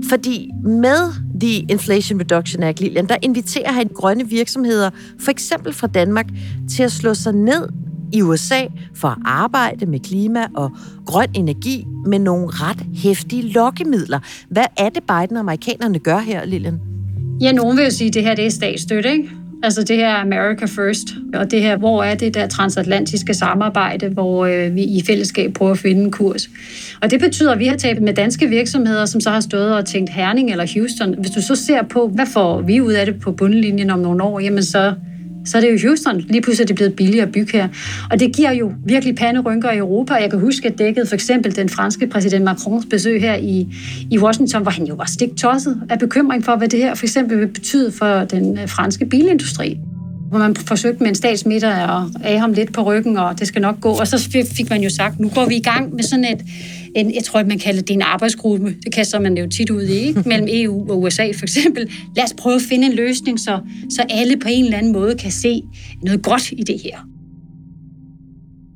Fordi 0.09 0.50
med 0.64 1.12
The 1.40 1.66
Inflation 1.69 2.21
Reduction 2.21 2.62
Act, 2.62 2.80
Lilian, 2.80 3.09
der 3.09 3.16
inviterer 3.23 3.73
han 3.73 3.88
grønne 3.95 4.28
virksomheder, 4.28 4.90
for 5.21 5.30
eksempel 5.30 5.73
fra 5.73 5.87
Danmark, 5.87 6.26
til 6.71 6.83
at 6.83 6.92
slå 6.92 7.14
sig 7.14 7.33
ned 7.33 7.69
i 8.12 8.23
USA 8.23 8.61
for 8.95 9.09
at 9.09 9.19
arbejde 9.25 9.87
med 9.87 10.00
klima 10.00 10.47
og 10.55 10.71
grøn 11.07 11.29
energi 11.35 11.87
med 12.07 12.19
nogle 12.19 12.47
ret 12.50 12.87
hæftige 12.95 13.43
lokkemidler. 13.43 14.19
Hvad 14.49 14.64
er 14.76 14.88
det, 14.88 15.02
Biden 15.02 15.37
og 15.37 15.40
amerikanerne 15.40 15.99
gør 15.99 16.19
her, 16.19 16.45
Lillian? 16.45 16.81
Ja, 17.40 17.52
nogen 17.52 17.76
vil 17.76 17.85
jo 17.85 17.90
sige, 17.90 18.09
at 18.09 18.14
det 18.14 18.23
her 18.23 18.35
det 18.35 18.47
er 18.47 18.50
statsstøtte, 18.50 19.12
ikke? 19.12 19.31
Altså 19.62 19.83
det 19.83 19.97
her 19.97 20.14
America 20.14 20.67
First, 20.67 21.09
og 21.35 21.50
det 21.50 21.62
her, 21.62 21.76
hvor 21.76 22.02
er 22.02 22.14
det 22.14 22.35
der 22.35 22.47
transatlantiske 22.47 23.35
samarbejde, 23.35 24.09
hvor 24.09 24.47
øh, 24.47 24.75
vi 24.75 24.83
i 24.83 25.02
fællesskab 25.07 25.52
prøver 25.52 25.73
at 25.73 25.79
finde 25.79 26.02
en 26.02 26.11
kurs. 26.11 26.49
Og 27.02 27.11
det 27.11 27.21
betyder, 27.21 27.52
at 27.52 27.59
vi 27.59 27.67
har 27.67 27.76
talt 27.76 28.02
med 28.02 28.14
danske 28.14 28.47
virksomheder, 28.47 29.07
som 29.07 29.21
så 29.21 29.31
har 29.31 29.40
stået 29.40 29.75
og 29.75 29.85
tænkt 29.87 30.11
Herning 30.11 30.50
eller 30.50 30.67
Houston. 30.75 31.14
Hvis 31.19 31.31
du 31.31 31.43
så 31.43 31.55
ser 31.55 31.83
på, 31.83 32.09
hvad 32.09 32.26
får 32.26 32.61
vi 32.61 32.81
ud 32.81 32.93
af 32.93 33.07
det 33.07 33.21
på 33.21 33.33
bundlinjen 33.33 33.90
om 33.90 33.99
nogle 33.99 34.23
år, 34.23 34.40
jamen 34.40 34.62
så 34.62 34.95
så 35.47 35.56
er 35.56 35.61
det 35.61 35.73
jo 35.73 35.88
Houston. 35.88 36.20
Lige 36.20 36.42
pludselig 36.42 36.64
er 36.64 36.66
det 36.66 36.76
blevet 36.76 36.94
billigere 36.94 37.26
at 37.26 37.32
bygge 37.32 37.52
her. 37.52 37.68
Og 38.11 38.20
det 38.20 38.37
giver 38.37 38.52
jo 38.52 38.73
virkelig 38.87 39.16
panderynker 39.16 39.70
i 39.70 39.76
Europa. 39.76 40.14
Jeg 40.14 40.30
kan 40.30 40.40
huske, 40.40 40.68
at 40.68 40.78
dækket 40.78 41.09
for 41.09 41.14
eksempel 41.14 41.56
den 41.56 41.68
franske 41.68 42.06
præsident 42.06 42.44
Macrons 42.44 42.87
besøg 42.90 43.20
her 43.20 43.35
i, 43.35 43.66
i 44.11 44.18
Washington, 44.18 44.62
hvor 44.62 44.70
han 44.70 44.87
jo 44.87 44.94
var 44.94 45.04
stik 45.04 45.37
tosset 45.37 45.82
af 45.90 45.99
bekymring 45.99 46.44
for, 46.44 46.56
hvad 46.56 46.68
det 46.68 46.78
her 46.78 46.94
for 46.94 47.04
eksempel 47.04 47.38
vil 47.38 47.49
betyde 47.49 47.92
for 47.92 48.25
den 48.25 48.59
øh, 48.59 48.68
franske 48.68 49.06
bilindustri 49.06 49.78
hvor 50.30 50.38
man 50.38 50.56
forsøgte 50.56 51.02
med 51.02 51.09
en 51.09 51.14
statsmitter 51.14 51.70
at 51.70 52.06
af 52.25 52.40
ham 52.40 52.52
lidt 52.52 52.73
på 52.73 52.82
ryggen, 52.82 53.16
og 53.16 53.38
det 53.38 53.49
skal 53.49 53.62
nok 53.62 53.80
gå. 53.80 53.88
Og 53.88 54.06
så 54.06 54.30
fik 54.56 54.70
man 54.70 54.82
jo 54.82 54.90
sagt, 54.90 55.20
nu 55.20 55.28
går 55.28 55.47
vi 55.47 55.56
i 55.56 55.62
gang 55.62 55.94
med 55.94 56.04
sådan 56.04 56.25
et, 56.25 56.40
en, 56.97 57.14
jeg 57.14 57.25
tror, 57.25 57.42
man 57.42 57.59
kalder 57.59 57.82
det 57.82 57.90
en 57.90 58.02
arbejdsgruppe. 58.02 58.76
Det 58.85 58.94
kaster 58.94 59.20
man 59.20 59.38
jo 59.38 59.49
tit 59.49 59.70
ud 59.70 59.82
i, 59.82 59.92
ikke? 59.92 60.23
mellem 60.28 60.49
EU 60.50 60.90
og 60.90 61.02
USA 61.02 61.32
for 61.38 61.42
eksempel. 61.42 61.92
Lad 62.16 62.25
os 62.25 62.35
prøve 62.38 62.56
at 62.56 62.62
finde 62.62 62.87
en 62.87 62.92
løsning, 62.92 63.40
så, 63.40 63.61
så 63.90 64.04
alle 64.11 64.37
på 64.37 64.49
en 64.50 64.64
eller 64.64 64.78
anden 64.78 64.92
måde 64.92 65.14
kan 65.14 65.30
se 65.30 65.62
noget 66.02 66.23
godt 66.23 66.52
i 66.52 66.62
det 66.62 66.80
her. 66.85 66.99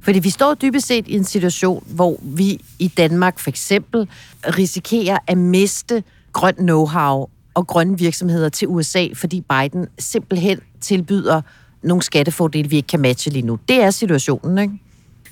Fordi 0.02 0.18
vi 0.18 0.30
står 0.30 0.54
dybest 0.54 0.86
set 0.86 1.08
i 1.08 1.14
en 1.14 1.24
situation, 1.24 1.84
hvor 1.86 2.20
vi 2.22 2.60
i 2.78 2.88
Danmark 2.88 3.38
for 3.38 3.50
eksempel 3.50 4.08
risikerer 4.44 5.18
at 5.26 5.38
miste 5.38 6.02
grøn 6.32 6.54
know-how 6.54 7.30
og 7.54 7.66
grønne 7.66 7.98
virksomheder 7.98 8.48
til 8.48 8.68
USA, 8.68 9.06
fordi 9.14 9.40
Biden 9.40 9.86
simpelthen 9.98 10.58
tilbyder 10.80 11.40
nogle 11.82 12.02
skattefordele, 12.02 12.70
vi 12.70 12.76
ikke 12.76 12.86
kan 12.86 13.00
matche 13.00 13.30
lige 13.32 13.46
nu. 13.46 13.58
Det 13.68 13.82
er 13.82 13.90
situationen, 13.90 14.58
ikke? 14.58 14.74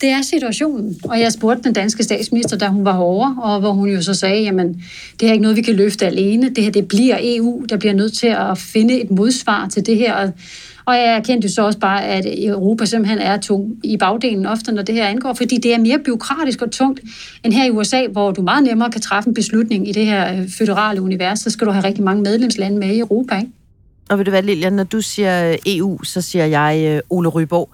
Det 0.02 0.10
er 0.10 0.22
situationen. 0.22 0.96
Og 1.04 1.20
jeg 1.20 1.32
spurgte 1.32 1.62
den 1.62 1.72
danske 1.72 2.02
statsminister, 2.02 2.56
da 2.56 2.66
hun 2.66 2.84
var 2.84 2.92
herovre, 2.92 3.36
og 3.42 3.60
hvor 3.60 3.72
hun 3.72 3.88
jo 3.88 4.02
så 4.02 4.14
sagde, 4.14 4.42
jamen, 4.42 4.84
det 5.20 5.28
er 5.28 5.32
ikke 5.32 5.42
noget, 5.42 5.56
vi 5.56 5.62
kan 5.62 5.74
løfte 5.74 6.06
alene. 6.06 6.48
Det 6.48 6.64
her, 6.64 6.70
det 6.70 6.88
bliver 6.88 7.18
EU, 7.20 7.64
der 7.68 7.76
bliver 7.76 7.94
nødt 7.94 8.12
til 8.12 8.26
at 8.26 8.58
finde 8.58 9.02
et 9.02 9.10
modsvar 9.10 9.68
til 9.68 9.86
det 9.86 9.96
her. 9.96 10.30
Og 10.84 10.94
jeg 10.94 11.04
erkendte 11.04 11.48
jo 11.48 11.54
så 11.54 11.62
også 11.62 11.78
bare, 11.78 12.04
at 12.04 12.24
Europa 12.44 12.84
simpelthen 12.84 13.18
er 13.18 13.36
tung 13.36 13.74
i 13.84 13.96
bagdelen 13.96 14.46
ofte, 14.46 14.72
når 14.72 14.82
det 14.82 14.94
her 14.94 15.06
angår, 15.06 15.32
fordi 15.32 15.56
det 15.56 15.74
er 15.74 15.78
mere 15.78 15.98
byråkratisk 15.98 16.62
og 16.62 16.70
tungt 16.70 17.00
end 17.44 17.52
her 17.52 17.64
i 17.64 17.70
USA, 17.70 18.06
hvor 18.06 18.30
du 18.30 18.42
meget 18.42 18.64
nemmere 18.64 18.90
kan 18.90 19.00
træffe 19.00 19.28
en 19.28 19.34
beslutning 19.34 19.88
i 19.88 19.92
det 19.92 20.06
her 20.06 20.32
øh, 20.32 20.48
føderale 20.48 21.02
univers. 21.02 21.38
Så 21.38 21.50
skal 21.50 21.66
du 21.66 21.72
have 21.72 21.84
rigtig 21.84 22.04
mange 22.04 22.22
medlemslande 22.22 22.78
med 22.78 22.88
i 22.88 22.98
Europa, 22.98 23.36
ikke? 23.36 23.50
Og 24.10 24.18
ved 24.18 24.24
du 24.24 24.30
hvad, 24.30 24.42
Lilian, 24.42 24.72
når 24.72 24.84
du 24.84 25.00
siger 25.00 25.56
EU, 25.66 26.02
så 26.02 26.20
siger 26.20 26.46
jeg 26.46 27.02
uh, 27.10 27.18
Ole 27.18 27.28
Ryborg. 27.28 27.68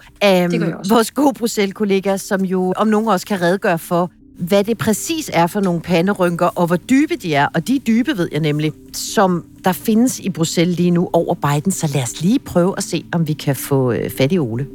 Um, 0.44 0.50
det 0.50 0.60
gør 0.60 0.66
jeg 0.66 0.76
også. 0.76 0.94
Vores 0.94 1.10
gode 1.10 1.34
Bruxelles-kollega, 1.34 2.16
som 2.16 2.44
jo 2.44 2.72
om 2.76 2.86
nogen 2.86 3.08
også 3.08 3.26
kan 3.26 3.42
redegøre 3.42 3.78
for, 3.78 4.10
hvad 4.38 4.64
det 4.64 4.78
præcis 4.78 5.30
er 5.32 5.46
for 5.46 5.60
nogle 5.60 5.80
panderynker, 5.80 6.46
og 6.46 6.66
hvor 6.66 6.76
dybe 6.76 7.16
de 7.16 7.34
er. 7.34 7.46
Og 7.54 7.68
de 7.68 7.76
er 7.76 7.80
dybe, 7.80 8.18
ved 8.18 8.28
jeg 8.32 8.40
nemlig, 8.40 8.72
som 8.92 9.44
der 9.64 9.72
findes 9.72 10.20
i 10.20 10.30
Bruxelles 10.30 10.76
lige 10.76 10.90
nu 10.90 11.10
over 11.12 11.34
Biden. 11.34 11.72
Så 11.72 11.90
lad 11.94 12.02
os 12.02 12.22
lige 12.22 12.38
prøve 12.38 12.74
at 12.76 12.82
se, 12.82 13.04
om 13.12 13.28
vi 13.28 13.32
kan 13.32 13.56
få 13.56 13.90
uh, 13.90 14.10
fat 14.18 14.32
i 14.32 14.38
Ole. 14.38 14.66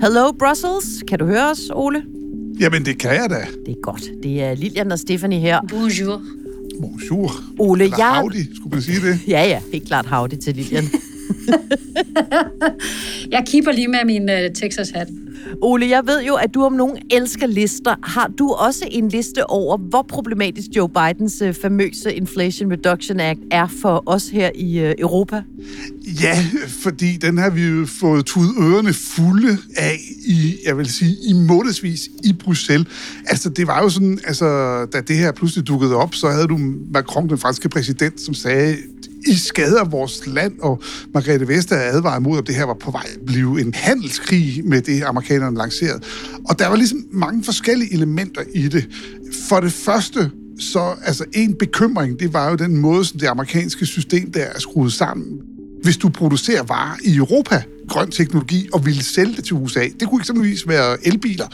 Hello, 0.00 0.32
Brussels. 0.32 1.04
Kan 1.08 1.18
du 1.18 1.26
høre 1.26 1.50
os, 1.50 1.70
Ole? 1.74 2.02
Jamen, 2.60 2.84
det 2.84 2.98
kan 2.98 3.10
jeg 3.10 3.26
da. 3.30 3.46
Det 3.66 3.72
er 3.72 3.80
godt. 3.82 4.02
Det 4.22 4.42
er 4.42 4.54
Lilian 4.54 4.92
og 4.92 4.98
Stephanie 4.98 5.40
her. 5.40 5.60
Bonjour. 5.70 6.22
Bonjour. 6.80 7.32
Ole, 7.58 7.84
Eller 7.84 7.96
jeg... 7.98 8.20
howdy, 8.20 8.54
skulle 8.54 8.70
man 8.70 8.82
sige 8.82 9.00
det? 9.00 9.20
Ja, 9.34 9.48
ja. 9.48 9.60
Helt 9.72 9.86
klart 9.86 10.06
howdy 10.06 10.34
til 10.34 10.54
Lilian. 10.54 10.84
jeg 13.34 13.42
kipper 13.46 13.72
lige 13.72 13.88
med 13.88 14.04
min 14.04 14.22
uh, 14.22 14.54
Texas-hat. 14.54 15.08
Ole, 15.62 15.88
jeg 15.88 16.06
ved 16.06 16.22
jo, 16.22 16.34
at 16.34 16.54
du 16.54 16.64
om 16.64 16.72
nogen 16.72 16.98
elsker 17.10 17.46
lister. 17.46 17.94
Har 18.02 18.30
du 18.38 18.52
også 18.52 18.88
en 18.90 19.08
liste 19.08 19.50
over, 19.50 19.76
hvor 19.76 20.02
problematisk 20.02 20.66
Joe 20.76 20.88
Bidens 20.88 21.42
øh, 21.42 21.54
famøse 21.54 22.14
Inflation 22.14 22.72
Reduction 22.72 23.20
Act 23.20 23.40
er 23.50 23.66
for 23.66 24.02
os 24.06 24.28
her 24.28 24.50
i 24.54 24.78
øh, 24.78 24.94
Europa? 24.98 25.42
Ja, 26.22 26.44
fordi 26.68 27.16
den 27.16 27.38
har 27.38 27.50
vi 27.50 27.66
jo 27.66 27.86
fået 27.86 28.26
tudet 28.26 28.54
ørerne 28.60 28.92
fulde 28.92 29.58
af 29.76 29.98
i, 30.26 30.56
jeg 30.66 30.78
vil 30.78 30.92
sige, 30.92 31.16
i 31.28 31.32
månedsvis 31.32 32.08
i 32.24 32.32
Bruxelles. 32.32 32.86
Altså, 33.26 33.48
det 33.48 33.66
var 33.66 33.82
jo 33.82 33.88
sådan, 33.88 34.18
altså, 34.24 34.46
da 34.92 35.00
det 35.00 35.16
her 35.16 35.32
pludselig 35.32 35.66
dukkede 35.66 35.94
op, 35.94 36.14
så 36.14 36.28
havde 36.28 36.46
du 36.46 36.58
Macron, 36.92 37.28
den 37.28 37.38
franske 37.38 37.68
præsident, 37.68 38.20
som 38.20 38.34
sagde, 38.34 38.76
i 39.26 39.34
skader 39.36 39.84
vores 39.84 40.26
land, 40.26 40.58
og 40.60 40.82
Margrethe 41.14 41.48
Vestager 41.48 41.82
advarede 41.82 42.20
mod, 42.20 42.38
at 42.38 42.46
det 42.46 42.54
her 42.54 42.64
var 42.64 42.74
på 42.74 42.90
vej 42.90 43.06
at 43.14 43.26
blive 43.26 43.60
en 43.60 43.74
handelskrig 43.74 44.62
med 44.64 44.82
det, 44.82 45.02
amerikanerne 45.02 45.56
lancerede. 45.56 46.00
Og 46.48 46.58
der 46.58 46.68
var 46.68 46.76
ligesom 46.76 47.04
mange 47.12 47.44
forskellige 47.44 47.92
elementer 47.92 48.42
i 48.54 48.68
det. 48.68 48.88
For 49.48 49.60
det 49.60 49.72
første, 49.72 50.30
så 50.58 50.94
altså 51.04 51.24
en 51.32 51.54
bekymring, 51.54 52.20
det 52.20 52.32
var 52.32 52.50
jo 52.50 52.56
den 52.56 52.76
måde, 52.76 53.04
som 53.04 53.18
det 53.18 53.26
amerikanske 53.26 53.86
system 53.86 54.32
der 54.32 54.40
er 54.40 54.58
skruet 54.58 54.92
sammen. 54.92 55.26
Hvis 55.82 55.96
du 55.96 56.08
producerer 56.08 56.62
varer 56.62 56.96
i 57.04 57.16
Europa, 57.16 57.62
grøn 57.88 58.10
teknologi 58.10 58.68
og 58.72 58.86
ville 58.86 59.04
sælge 59.04 59.36
det 59.36 59.44
til 59.44 59.54
USA, 59.54 59.88
det 60.00 60.08
kunne 60.08 60.20
eksempelvis 60.20 60.68
være 60.68 61.06
elbiler, 61.06 61.46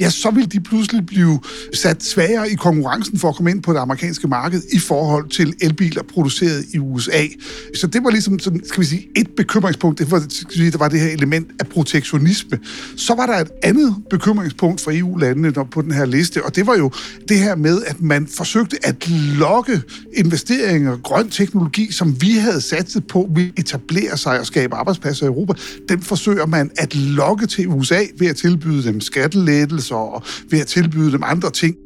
ja, 0.00 0.10
så 0.10 0.30
ville 0.30 0.46
de 0.46 0.60
pludselig 0.60 1.06
blive 1.06 1.40
sat 1.74 2.04
svagere 2.04 2.50
i 2.50 2.54
konkurrencen 2.54 3.18
for 3.18 3.28
at 3.28 3.36
komme 3.36 3.50
ind 3.50 3.62
på 3.62 3.72
det 3.72 3.78
amerikanske 3.78 4.28
marked 4.28 4.62
i 4.72 4.78
forhold 4.78 5.28
til 5.28 5.54
elbiler 5.60 6.02
produceret 6.02 6.64
i 6.74 6.78
USA. 6.78 7.26
Så 7.74 7.86
det 7.86 8.04
var 8.04 8.10
ligesom 8.10 8.38
sådan, 8.38 8.60
skal 8.64 8.80
vi 8.80 8.86
sige, 8.86 9.08
et 9.16 9.28
bekymringspunkt, 9.36 9.98
det 9.98 10.10
var, 10.10 10.24
skal 10.28 10.50
vi 10.50 10.54
sige, 10.54 10.70
der 10.70 10.78
var 10.78 10.88
det 10.88 11.00
her 11.00 11.08
element 11.08 11.48
af 11.60 11.66
protektionisme. 11.66 12.58
Så 12.96 13.14
var 13.14 13.26
der 13.26 13.34
et 13.34 13.50
andet 13.62 13.96
bekymringspunkt 14.10 14.80
for 14.80 14.90
EU-landene 14.94 15.52
på 15.70 15.82
den 15.82 15.92
her 15.92 16.04
liste, 16.04 16.44
og 16.44 16.56
det 16.56 16.66
var 16.66 16.76
jo 16.76 16.90
det 17.28 17.38
her 17.38 17.56
med, 17.56 17.82
at 17.86 18.00
man 18.00 18.26
forsøgte 18.26 18.86
at 18.86 19.08
lokke 19.38 19.82
investeringer, 20.14 20.96
grøn 20.96 21.30
teknologi, 21.30 21.92
som 21.92 22.22
vi 22.22 22.32
havde 22.32 22.60
satset 22.60 23.06
på, 23.06 23.28
ville 23.34 23.52
etablere 23.56 24.16
sig 24.16 24.40
og 24.40 24.46
skabe 24.46 24.74
arbejdspladser 24.74 25.26
i 25.26 25.28
Europa, 25.28 25.52
dem 25.88 26.02
forsøger 26.02 26.46
man 26.46 26.70
at 26.76 26.94
lokke 26.94 27.46
til 27.46 27.68
USA 27.68 28.00
ved 28.18 28.26
at 28.26 28.36
tilbyde 28.36 28.84
dem 28.84 29.00
skattelettelser 29.00 29.96
og 29.96 30.22
ved 30.50 30.60
at 30.60 30.66
tilbyde 30.66 31.12
dem 31.12 31.22
andre 31.24 31.50
ting. 31.50 31.76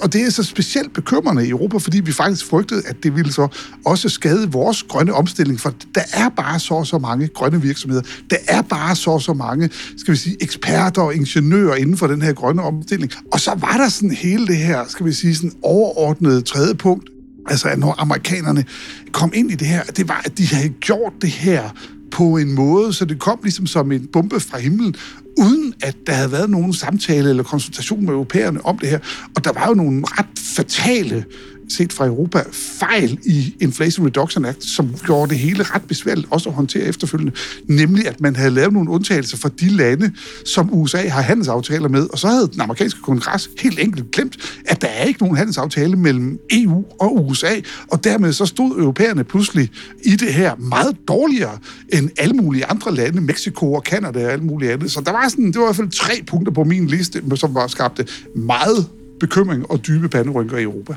Og 0.00 0.12
det 0.12 0.22
er 0.22 0.30
så 0.30 0.42
specielt 0.42 0.92
bekymrende 0.92 1.46
i 1.46 1.50
Europa, 1.50 1.78
fordi 1.78 2.00
vi 2.00 2.12
faktisk 2.12 2.46
frygtede, 2.46 2.82
at 2.86 2.96
det 3.02 3.16
ville 3.16 3.32
så 3.32 3.48
også 3.86 4.08
skade 4.08 4.52
vores 4.52 4.82
grønne 4.82 5.12
omstilling, 5.12 5.60
for 5.60 5.74
der 5.94 6.00
er 6.12 6.28
bare 6.28 6.58
så 6.58 6.84
så 6.84 6.98
mange 6.98 7.28
grønne 7.28 7.62
virksomheder. 7.62 8.02
Der 8.30 8.36
er 8.48 8.62
bare 8.62 8.96
så 8.96 9.18
så 9.18 9.32
mange, 9.32 9.70
skal 9.96 10.12
vi 10.12 10.18
sige, 10.18 10.36
eksperter 10.40 11.02
og 11.02 11.14
ingeniører 11.14 11.74
inden 11.74 11.96
for 11.96 12.06
den 12.06 12.22
her 12.22 12.32
grønne 12.32 12.62
omstilling. 12.62 13.12
Og 13.32 13.40
så 13.40 13.50
var 13.50 13.76
der 13.76 13.88
sådan 13.88 14.10
hele 14.10 14.46
det 14.46 14.56
her, 14.56 14.84
skal 14.88 15.06
vi 15.06 15.12
sige, 15.12 15.34
sådan 15.34 15.52
overordnede 15.62 16.40
tredje 16.40 16.74
punkt, 16.74 17.10
altså 17.48 17.68
at 17.68 17.78
når 17.78 17.94
amerikanerne 17.98 18.64
kom 19.12 19.32
ind 19.34 19.50
i 19.50 19.54
det 19.54 19.66
her, 19.66 19.82
det 19.82 20.08
var, 20.08 20.22
at 20.24 20.38
de 20.38 20.46
havde 20.46 20.68
gjort 20.68 21.12
det 21.22 21.30
her 21.30 21.70
på 22.10 22.36
en 22.36 22.54
måde, 22.54 22.92
så 22.92 23.04
det 23.04 23.18
kom 23.18 23.38
ligesom 23.42 23.66
som 23.66 23.92
en 23.92 24.06
bombe 24.06 24.40
fra 24.40 24.58
himlen, 24.58 24.94
uden 25.38 25.74
at 25.82 25.96
der 26.06 26.12
havde 26.12 26.32
været 26.32 26.50
nogen 26.50 26.72
samtale 26.72 27.30
eller 27.30 27.42
konsultation 27.42 28.04
med 28.04 28.12
europæerne 28.12 28.66
om 28.66 28.78
det 28.78 28.88
her. 28.88 28.98
Og 29.36 29.44
der 29.44 29.52
var 29.52 29.68
jo 29.68 29.74
nogle 29.74 30.02
ret 30.06 30.38
fatale 30.38 31.24
set 31.68 31.92
fra 31.92 32.06
Europa, 32.06 32.42
fejl 32.52 33.18
i 33.24 33.54
Inflation 33.60 34.06
Reduction 34.06 34.44
Act, 34.44 34.64
som 34.64 34.94
gjorde 35.06 35.30
det 35.30 35.38
hele 35.38 35.62
ret 35.62 35.82
besværligt 35.82 36.26
også 36.30 36.48
at 36.48 36.54
håndtere 36.54 36.82
efterfølgende, 36.82 37.32
nemlig 37.68 38.08
at 38.08 38.20
man 38.20 38.36
havde 38.36 38.50
lavet 38.50 38.72
nogle 38.72 38.90
undtagelser 38.90 39.36
for 39.36 39.48
de 39.48 39.68
lande, 39.68 40.12
som 40.44 40.74
USA 40.74 41.08
har 41.08 41.22
handelsaftaler 41.22 41.88
med, 41.88 42.06
og 42.12 42.18
så 42.18 42.28
havde 42.28 42.48
den 42.52 42.60
amerikanske 42.60 43.00
kongres 43.00 43.50
helt 43.60 43.78
enkelt 43.78 44.10
glemt, 44.10 44.36
at 44.66 44.82
der 44.82 44.88
er 44.88 45.04
ikke 45.04 45.22
nogen 45.22 45.36
handelsaftale 45.36 45.96
mellem 45.96 46.38
EU 46.50 46.84
og 47.00 47.26
USA, 47.26 47.54
og 47.88 48.04
dermed 48.04 48.32
så 48.32 48.46
stod 48.46 48.78
europæerne 48.78 49.24
pludselig 49.24 49.70
i 50.04 50.10
det 50.10 50.34
her 50.34 50.56
meget 50.56 50.96
dårligere 51.08 51.58
end 51.88 52.10
alle 52.18 52.34
mulige 52.34 52.66
andre 52.66 52.94
lande, 52.94 53.20
Mexico 53.20 53.72
og 53.72 53.82
Canada 53.86 54.26
og 54.26 54.32
alle 54.32 54.44
mulige 54.44 54.72
andre. 54.72 54.88
Så 54.88 55.00
der 55.00 55.12
var 55.12 55.28
sådan, 55.28 55.46
det 55.46 55.56
var 55.56 55.62
i 55.62 55.66
hvert 55.66 55.76
fald 55.76 55.90
tre 55.90 56.14
punkter 56.26 56.52
på 56.52 56.64
min 56.64 56.86
liste, 56.86 57.22
som 57.34 57.54
var 57.54 57.66
skabte 57.66 58.06
meget 58.36 58.86
bekymring 59.20 59.70
og 59.70 59.86
dybe 59.86 60.08
panderynker 60.08 60.56
i 60.56 60.62
Europa. 60.62 60.94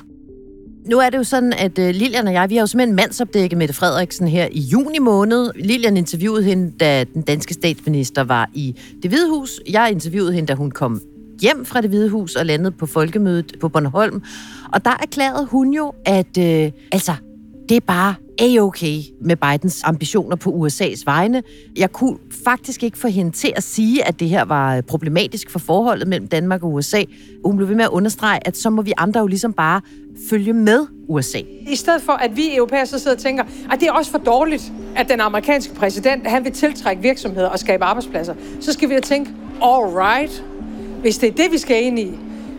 Nu 0.86 1.00
er 1.00 1.10
det 1.10 1.18
jo 1.18 1.24
sådan, 1.24 1.54
at 1.54 1.80
øh, 1.80 1.90
Lilian 1.90 2.28
og 2.28 2.34
jeg, 2.34 2.50
vi 2.50 2.56
har 2.56 2.62
jo 2.62 2.68
simpelthen 2.68 2.96
mandsopdækket 2.96 3.58
Mette 3.58 3.74
Frederiksen 3.74 4.28
her 4.28 4.48
i 4.52 4.60
juni 4.60 5.00
måned. 5.00 5.52
Lilian 5.56 5.98
interviewede 5.98 6.44
hende, 6.44 6.72
da 6.80 7.04
den 7.04 7.22
danske 7.22 7.54
statsminister 7.54 8.24
var 8.24 8.50
i 8.54 8.76
det 9.02 9.12
Hvide 9.12 9.30
Hus. 9.30 9.60
Jeg 9.70 9.92
interviewede 9.92 10.34
hende, 10.34 10.48
da 10.48 10.54
hun 10.54 10.72
kom 10.72 11.02
hjem 11.42 11.66
fra 11.66 11.82
det 11.82 11.90
Hvide 11.90 12.10
Hus 12.10 12.36
og 12.36 12.46
landede 12.46 12.72
på 12.72 12.86
folkemødet 12.86 13.56
på 13.62 13.70
Bornholm. 13.70 14.22
Og 14.74 14.86
der 14.86 14.92
erklærede 15.02 15.46
hun 15.46 15.74
jo, 15.74 15.94
at 16.06 16.38
øh, 16.38 16.72
altså, 16.92 17.14
det 17.70 17.78
er 17.78 17.82
bare 17.88 18.16
a-okay 18.40 19.02
med 19.22 19.36
Bidens 19.36 19.84
ambitioner 19.84 20.36
på 20.36 20.50
USA's 20.50 21.02
vegne. 21.06 21.44
Jeg 21.78 21.92
kunne 21.92 22.18
faktisk 22.44 22.84
ikke 22.84 22.98
få 22.98 23.08
hende 23.08 23.32
til 23.32 23.54
at 23.56 23.64
sige, 23.64 24.08
at 24.08 24.20
det 24.20 24.30
her 24.30 24.46
var 24.46 24.82
problematisk 24.82 25.50
for 25.50 25.60
forholdet 25.60 26.08
mellem 26.08 26.28
Danmark 26.28 26.64
og 26.64 26.74
USA. 26.74 27.04
Hun 27.46 27.58
blev 27.58 27.70
ved 27.70 27.76
med 27.76 27.86
at 27.86 27.90
understrege, 27.90 28.48
at 28.48 28.58
så 28.58 28.70
må 28.70 28.82
vi 28.82 28.94
andre 28.98 29.20
jo 29.20 29.28
ligesom 29.28 29.54
bare 29.54 29.82
følge 30.30 30.54
med 30.54 30.86
USA. 31.08 31.40
I 31.70 31.76
stedet 31.76 32.02
for, 32.02 32.14
at 32.14 32.36
vi 32.36 32.56
europæere 32.56 32.86
så 32.86 33.00
sidder 33.00 33.18
og 33.18 33.22
tænker, 33.22 33.44
at 33.72 33.80
det 33.80 33.88
er 33.88 33.92
også 33.92 34.12
for 34.12 34.18
dårligt, 34.18 34.72
at 34.96 35.10
den 35.10 35.20
amerikanske 35.20 35.76
præsident, 35.76 36.28
han 36.28 36.44
vil 36.44 36.52
tiltrække 36.52 37.02
virksomheder 37.02 37.48
og 37.48 37.60
skabe 37.60 37.84
arbejdspladser, 37.84 38.34
så 38.60 38.74
skal 38.74 38.90
vi 38.90 38.94
jo 38.94 39.02
tænke, 39.02 39.32
all 39.62 39.86
right, 39.86 40.44
hvis 41.02 41.18
det 41.18 41.30
er 41.30 41.34
det, 41.34 41.52
vi 41.52 41.58
skal 41.58 41.84
ind 41.84 42.00
i, 42.00 42.12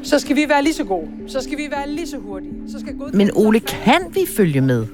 så 0.02 0.18
skal 0.18 0.36
vi 0.36 0.48
være 0.48 0.62
lige 0.62 0.74
så 0.74 0.84
gode. 0.84 1.06
Så 1.26 1.40
skal 1.40 1.58
vi 1.58 1.68
være 1.70 1.90
lige 1.90 2.06
så 2.06 2.16
hurtige. 2.18 2.52
Så 2.68 2.80
skal 2.80 2.94
Men 3.12 3.30
Ole, 3.34 3.60
kan 3.60 4.00
vi 4.14 4.26
følge 4.36 4.60
med? 4.60 4.86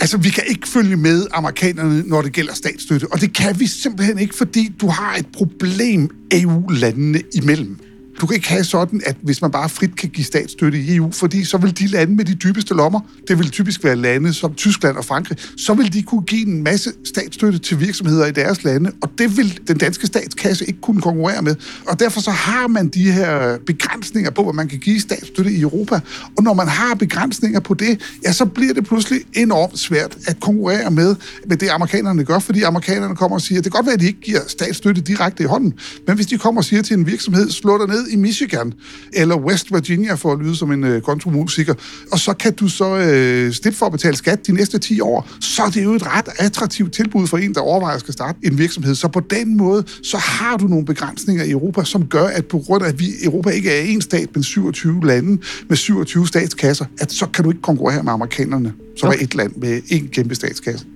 Altså, 0.00 0.16
vi 0.18 0.28
kan 0.28 0.44
ikke 0.46 0.68
følge 0.68 0.96
med 0.96 1.26
amerikanerne, 1.32 2.02
når 2.06 2.22
det 2.22 2.32
gælder 2.32 2.54
statsstøtte, 2.54 3.06
og 3.12 3.20
det 3.20 3.34
kan 3.34 3.60
vi 3.60 3.66
simpelthen 3.66 4.18
ikke, 4.18 4.34
fordi 4.34 4.72
du 4.80 4.88
har 4.88 5.16
et 5.16 5.26
problem 5.32 6.10
EU-landene 6.32 7.22
imellem. 7.34 7.78
Du 8.20 8.26
kan 8.26 8.34
ikke 8.34 8.48
have 8.48 8.64
sådan, 8.64 9.00
at 9.06 9.16
hvis 9.22 9.42
man 9.42 9.50
bare 9.50 9.68
frit 9.68 9.96
kan 9.96 10.08
give 10.08 10.24
statsstøtte 10.24 10.78
i 10.78 10.96
EU, 10.96 11.10
fordi 11.12 11.44
så 11.44 11.58
vil 11.58 11.78
de 11.78 11.86
lande 11.86 12.14
med 12.14 12.24
de 12.24 12.34
dybeste 12.34 12.74
lommer, 12.74 13.00
det 13.28 13.38
vil 13.38 13.50
typisk 13.50 13.84
være 13.84 13.96
lande 13.96 14.34
som 14.34 14.54
Tyskland 14.54 14.96
og 14.96 15.04
Frankrig, 15.04 15.38
så 15.56 15.74
vil 15.74 15.92
de 15.92 16.02
kunne 16.02 16.22
give 16.22 16.46
en 16.46 16.62
masse 16.62 16.92
statsstøtte 17.04 17.58
til 17.58 17.80
virksomheder 17.80 18.26
i 18.26 18.30
deres 18.30 18.64
lande, 18.64 18.92
og 19.02 19.10
det 19.18 19.36
vil 19.36 19.60
den 19.68 19.78
danske 19.78 20.06
statskasse 20.06 20.64
ikke 20.64 20.80
kunne 20.80 21.02
konkurrere 21.02 21.42
med. 21.42 21.56
Og 21.86 22.00
derfor 22.00 22.20
så 22.20 22.30
har 22.30 22.66
man 22.66 22.88
de 22.88 23.12
her 23.12 23.58
begrænsninger 23.66 24.30
på, 24.30 24.42
hvad 24.42 24.52
man 24.52 24.68
kan 24.68 24.78
give 24.78 25.00
statsstøtte 25.00 25.52
i 25.52 25.60
Europa. 25.60 26.00
Og 26.36 26.42
når 26.42 26.54
man 26.54 26.68
har 26.68 26.94
begrænsninger 26.94 27.60
på 27.60 27.74
det, 27.74 28.00
ja, 28.24 28.32
så 28.32 28.44
bliver 28.44 28.74
det 28.74 28.84
pludselig 28.84 29.20
enormt 29.34 29.78
svært 29.78 30.18
at 30.26 30.40
konkurrere 30.40 30.90
med, 30.90 31.16
med 31.46 31.56
det, 31.56 31.68
amerikanerne 31.68 32.24
gør, 32.24 32.38
fordi 32.38 32.62
amerikanerne 32.62 33.16
kommer 33.16 33.36
og 33.36 33.42
siger, 33.42 33.60
det 33.60 33.72
kan 33.72 33.78
godt 33.78 33.86
være, 33.86 33.94
at 33.94 34.00
de 34.00 34.06
ikke 34.06 34.20
giver 34.20 34.40
statsstøtte 34.46 35.00
direkte 35.00 35.42
i 35.42 35.46
hånden, 35.46 35.74
men 36.06 36.16
hvis 36.16 36.26
de 36.26 36.38
kommer 36.38 36.60
og 36.60 36.64
siger 36.64 36.82
til 36.82 36.96
en 36.96 37.06
virksomhed, 37.06 37.50
slå 37.50 37.78
dig 37.78 37.88
ned 37.88 38.09
i 38.10 38.16
Michigan, 38.16 38.72
eller 39.12 39.36
West 39.36 39.74
Virginia, 39.74 40.14
for 40.14 40.32
at 40.32 40.38
lyde 40.38 40.56
som 40.56 40.72
en 40.72 40.84
øh, 40.84 41.02
kontromusiker, 41.02 41.74
og 42.12 42.18
så 42.18 42.32
kan 42.32 42.52
du 42.52 42.68
så 42.68 42.96
øh, 42.96 43.52
slippe 43.52 43.78
for 43.78 43.86
at 43.86 43.92
betale 43.92 44.16
skat 44.16 44.46
de 44.46 44.52
næste 44.52 44.78
10 44.78 45.00
år. 45.00 45.28
Så 45.40 45.62
er 45.62 45.70
det 45.70 45.84
jo 45.84 45.92
et 45.92 46.06
ret 46.06 46.28
attraktivt 46.38 46.92
tilbud 46.92 47.26
for 47.26 47.38
en, 47.38 47.54
der 47.54 47.60
overvejer 47.60 47.94
at 47.94 48.00
skal 48.00 48.12
starte 48.12 48.38
en 48.42 48.58
virksomhed. 48.58 48.94
Så 48.94 49.08
på 49.08 49.20
den 49.20 49.56
måde, 49.56 49.84
så 50.02 50.16
har 50.16 50.56
du 50.56 50.66
nogle 50.66 50.84
begrænsninger 50.84 51.44
i 51.44 51.50
Europa, 51.50 51.84
som 51.84 52.06
gør, 52.06 52.24
at 52.24 52.46
på 52.46 52.58
grund 52.58 52.84
af, 52.84 52.88
at 52.88 52.98
vi 52.98 53.06
Europa 53.24 53.50
ikke 53.50 53.70
er 53.70 53.82
en 53.82 54.00
stat, 54.00 54.28
men 54.34 54.42
27 54.42 55.06
lande 55.06 55.42
med 55.68 55.76
27 55.76 56.26
statskasser, 56.26 56.84
at 57.00 57.12
så 57.12 57.26
kan 57.26 57.44
du 57.44 57.50
ikke 57.50 57.62
konkurrere 57.62 58.02
med 58.02 58.12
amerikanerne, 58.12 58.72
som 58.96 59.08
okay. 59.08 59.18
er 59.18 59.22
et 59.22 59.34
land 59.34 59.52
med 59.56 59.80
en 59.88 60.08
kæmpe 60.08 60.34
statskasse. 60.34 60.86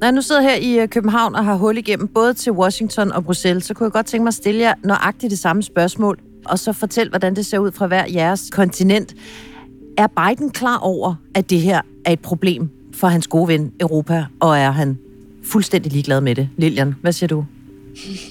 Når 0.00 0.06
jeg 0.06 0.12
nu 0.12 0.22
sidder 0.22 0.40
her 0.40 0.54
i 0.54 0.78
øh, 0.80 0.88
København 0.88 1.34
og 1.34 1.44
har 1.44 1.54
hul 1.54 1.78
igennem 1.78 2.08
både 2.08 2.34
til 2.34 2.52
Washington 2.52 3.12
og 3.12 3.24
Bruxelles, 3.24 3.64
så 3.64 3.74
kunne 3.74 3.84
jeg 3.84 3.92
godt 3.92 4.06
tænke 4.06 4.22
mig 4.22 4.28
at 4.28 4.34
stille 4.34 4.60
jer 4.60 4.74
nøjagtigt 4.84 5.30
det 5.30 5.38
samme 5.38 5.62
spørgsmål, 5.62 6.18
og 6.50 6.58
så 6.58 6.72
fortælle, 6.72 7.10
hvordan 7.10 7.36
det 7.36 7.46
ser 7.46 7.58
ud 7.58 7.72
fra 7.72 7.86
hver 7.86 8.04
jeres 8.12 8.50
kontinent. 8.52 9.14
Er 9.98 10.06
Biden 10.06 10.50
klar 10.50 10.78
over, 10.78 11.14
at 11.34 11.50
det 11.50 11.60
her 11.60 11.80
er 12.04 12.12
et 12.12 12.20
problem 12.20 12.70
for 12.94 13.06
hans 13.06 13.26
gode 13.26 13.48
ven 13.48 13.72
Europa, 13.80 14.24
og 14.40 14.58
er 14.58 14.70
han 14.70 14.98
fuldstændig 15.44 15.92
ligeglad 15.92 16.20
med 16.20 16.34
det? 16.34 16.48
Lilian, 16.56 16.94
hvad 17.02 17.12
siger 17.12 17.28
du? 17.28 17.44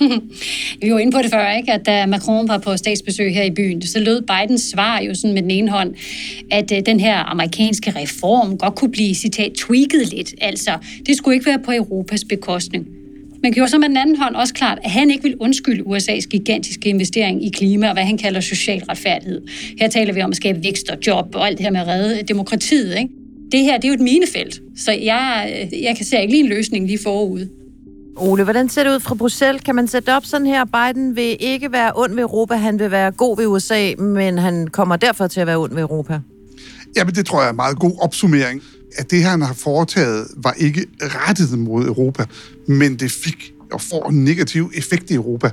Vi 0.81 0.91
var 0.91 0.99
inde 0.99 1.11
på 1.11 1.21
det 1.21 1.31
før, 1.31 1.51
ikke? 1.51 1.71
at 1.71 1.85
da 1.85 2.05
Macron 2.05 2.47
var 2.47 2.57
på 2.57 2.77
statsbesøg 2.77 3.33
her 3.33 3.43
i 3.43 3.51
byen, 3.51 3.81
så 3.81 3.99
lød 3.99 4.21
Bidens 4.21 4.61
svar 4.61 4.99
jo 4.99 5.15
sådan 5.15 5.33
med 5.33 5.41
den 5.41 5.51
ene 5.51 5.71
hånd, 5.71 5.95
at 6.51 6.71
øh, 6.71 6.81
den 6.85 6.99
her 6.99 7.17
amerikanske 7.17 7.93
reform 7.95 8.57
godt 8.57 8.75
kunne 8.75 8.91
blive, 8.91 9.15
citat, 9.15 9.53
tweaked 9.53 10.05
lidt. 10.05 10.35
Altså, 10.41 10.71
det 11.05 11.17
skulle 11.17 11.35
ikke 11.35 11.45
være 11.45 11.59
på 11.59 11.71
Europas 11.71 12.23
bekostning. 12.23 12.87
Men 13.45 13.53
gjorde 13.53 13.71
så 13.71 13.77
med 13.77 13.89
den 13.89 13.97
anden 13.97 14.15
hånd 14.15 14.35
også 14.35 14.53
klart, 14.53 14.79
at 14.83 14.91
han 14.91 15.11
ikke 15.11 15.23
vil 15.23 15.35
undskylde 15.39 15.83
USA's 15.83 16.27
gigantiske 16.27 16.89
investering 16.89 17.45
i 17.45 17.49
klima 17.49 17.87
og 17.87 17.93
hvad 17.93 18.03
han 18.03 18.17
kalder 18.17 18.39
social 18.39 18.83
retfærdighed. 18.89 19.41
Her 19.79 19.89
taler 19.89 20.13
vi 20.13 20.21
om 20.21 20.29
at 20.29 20.35
skabe 20.35 20.63
vækst 20.63 20.89
og 20.89 20.97
job 21.07 21.25
og 21.35 21.47
alt 21.47 21.57
det 21.57 21.65
her 21.65 21.71
med 21.71 21.79
at 21.79 21.87
redde 21.87 22.23
demokratiet. 22.23 22.97
Ikke? 22.97 23.09
Det 23.51 23.59
her 23.59 23.77
det 23.77 23.83
er 23.83 23.87
jo 23.87 23.93
et 23.93 23.99
minefelt, 23.99 24.61
så 24.77 24.91
jeg, 24.91 25.49
jeg 25.81 25.97
kan 25.97 26.05
se 26.05 26.21
ikke 26.21 26.33
lige 26.33 26.43
en 26.43 26.49
løsning 26.49 26.87
lige 26.87 26.99
forud. 27.03 27.47
Ole, 28.17 28.43
hvordan 28.43 28.69
ser 28.69 28.83
det 28.83 28.95
ud 28.95 28.99
fra 28.99 29.15
Bruxelles? 29.15 29.61
Kan 29.63 29.75
man 29.75 29.87
sætte 29.87 30.15
op 30.15 30.25
sådan 30.25 30.47
her? 30.47 30.65
Biden 30.65 31.15
vil 31.15 31.37
ikke 31.39 31.71
være 31.71 31.91
ond 31.95 32.13
ved 32.13 32.23
Europa, 32.23 32.53
han 32.53 32.79
vil 32.79 32.91
være 32.91 33.11
god 33.11 33.37
ved 33.37 33.47
USA, 33.47 33.91
men 33.97 34.37
han 34.37 34.67
kommer 34.67 34.95
derfor 34.95 35.27
til 35.27 35.39
at 35.39 35.47
være 35.47 35.57
ond 35.57 35.73
ved 35.73 35.81
Europa. 35.81 36.19
Jamen, 36.97 37.15
det 37.15 37.25
tror 37.25 37.39
jeg 37.39 37.45
er 37.45 37.49
en 37.49 37.55
meget 37.55 37.79
god 37.79 37.97
opsummering. 38.01 38.61
At 38.95 39.11
det, 39.11 39.23
han 39.23 39.41
har 39.41 39.53
foretaget, 39.53 40.27
var 40.37 40.53
ikke 40.57 40.85
rettet 41.01 41.59
mod 41.59 41.85
Europa, 41.85 42.25
men 42.67 42.95
det 42.95 43.11
fik 43.11 43.51
og 43.71 43.81
får 43.81 44.09
en 44.09 44.23
negativ 44.23 44.71
effekt 44.73 45.11
i 45.11 45.13
Europa. 45.13 45.49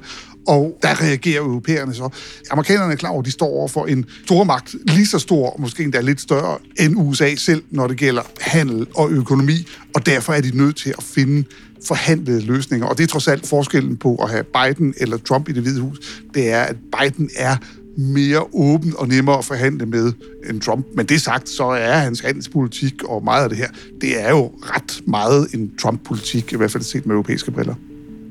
Og 0.47 0.79
der 0.83 1.03
reagerer 1.03 1.41
europæerne 1.43 1.95
så. 1.95 2.09
Amerikanerne 2.51 2.93
er 2.93 2.97
klar 2.97 3.11
over, 3.11 3.21
at 3.21 3.27
de 3.27 3.31
står 3.31 3.47
over 3.47 3.69
for 3.69 3.87
en 3.87 4.07
stormagt, 4.25 4.75
lige 4.85 5.07
så 5.07 5.19
stor, 5.19 5.57
måske 5.59 5.83
endda 5.83 6.01
lidt 6.01 6.21
større 6.21 6.59
end 6.81 6.95
USA 6.97 7.35
selv, 7.35 7.63
når 7.71 7.87
det 7.87 7.97
gælder 7.97 8.23
handel 8.41 8.87
og 8.95 9.11
økonomi, 9.11 9.67
og 9.95 10.07
derfor 10.07 10.33
er 10.33 10.41
de 10.41 10.57
nødt 10.57 10.77
til 10.77 10.95
at 10.99 11.03
finde 11.03 11.45
forhandlede 11.87 12.41
løsninger. 12.41 12.87
Og 12.87 12.99
det 12.99 13.05
er 13.05 13.09
trods 13.09 13.29
alt 13.29 13.47
forskellen 13.47 13.97
på 13.97 14.17
at 14.17 14.31
have 14.31 14.45
Biden 14.45 14.95
eller 14.97 15.17
Trump 15.17 15.49
i 15.49 15.53
det 15.53 15.63
hvide 15.63 15.81
hus, 15.81 15.99
det 16.35 16.51
er, 16.51 16.63
at 16.63 16.77
Biden 16.77 17.31
er 17.37 17.57
mere 17.97 18.45
åben 18.53 18.95
og 18.99 19.09
nemmere 19.09 19.39
at 19.39 19.45
forhandle 19.45 19.87
med 19.87 20.13
end 20.51 20.61
Trump. 20.61 20.87
Men 20.95 21.07
det 21.07 21.21
sagt, 21.21 21.49
så 21.49 21.65
er 21.65 21.93
hans 21.93 22.21
handelspolitik 22.21 23.05
og 23.05 23.25
meget 23.25 23.43
af 23.43 23.49
det 23.49 23.59
her, 23.59 23.69
det 24.01 24.23
er 24.23 24.31
jo 24.31 24.53
ret 24.63 25.01
meget 25.07 25.55
en 25.55 25.73
Trump-politik, 25.79 26.53
i 26.53 26.57
hvert 26.57 26.71
fald 26.71 26.83
set 26.83 27.07
med 27.07 27.15
europæiske 27.15 27.51
briller. 27.51 27.75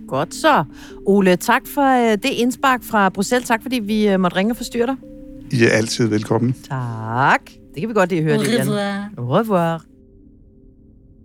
Godt 0.08 0.36
så. 0.36 0.64
Ole, 1.06 1.36
tak 1.36 1.62
for 1.68 2.12
øh, 2.12 2.12
det 2.12 2.26
indspark 2.26 2.84
fra 2.84 3.10
Bruxelles. 3.10 3.48
Tak, 3.48 3.62
fordi 3.62 3.80
vi 3.80 4.08
øh, 4.08 4.20
måtte 4.20 4.38
ringe 4.38 4.52
og 4.52 4.58
forstyrre 4.58 4.88
dig. 4.88 4.96
I 5.52 5.64
er 5.64 5.70
altid 5.70 6.08
velkommen. 6.08 6.56
Tak. 6.70 7.42
Det 7.46 7.80
kan 7.82 7.90
vi 7.90 7.94
godt 7.94 8.10
lide 8.10 8.22
at 8.22 8.26
høre. 8.26 8.38
Au 8.38 8.44
revoir. 8.44 9.10
Au 9.18 9.28
revoir. 9.28 9.91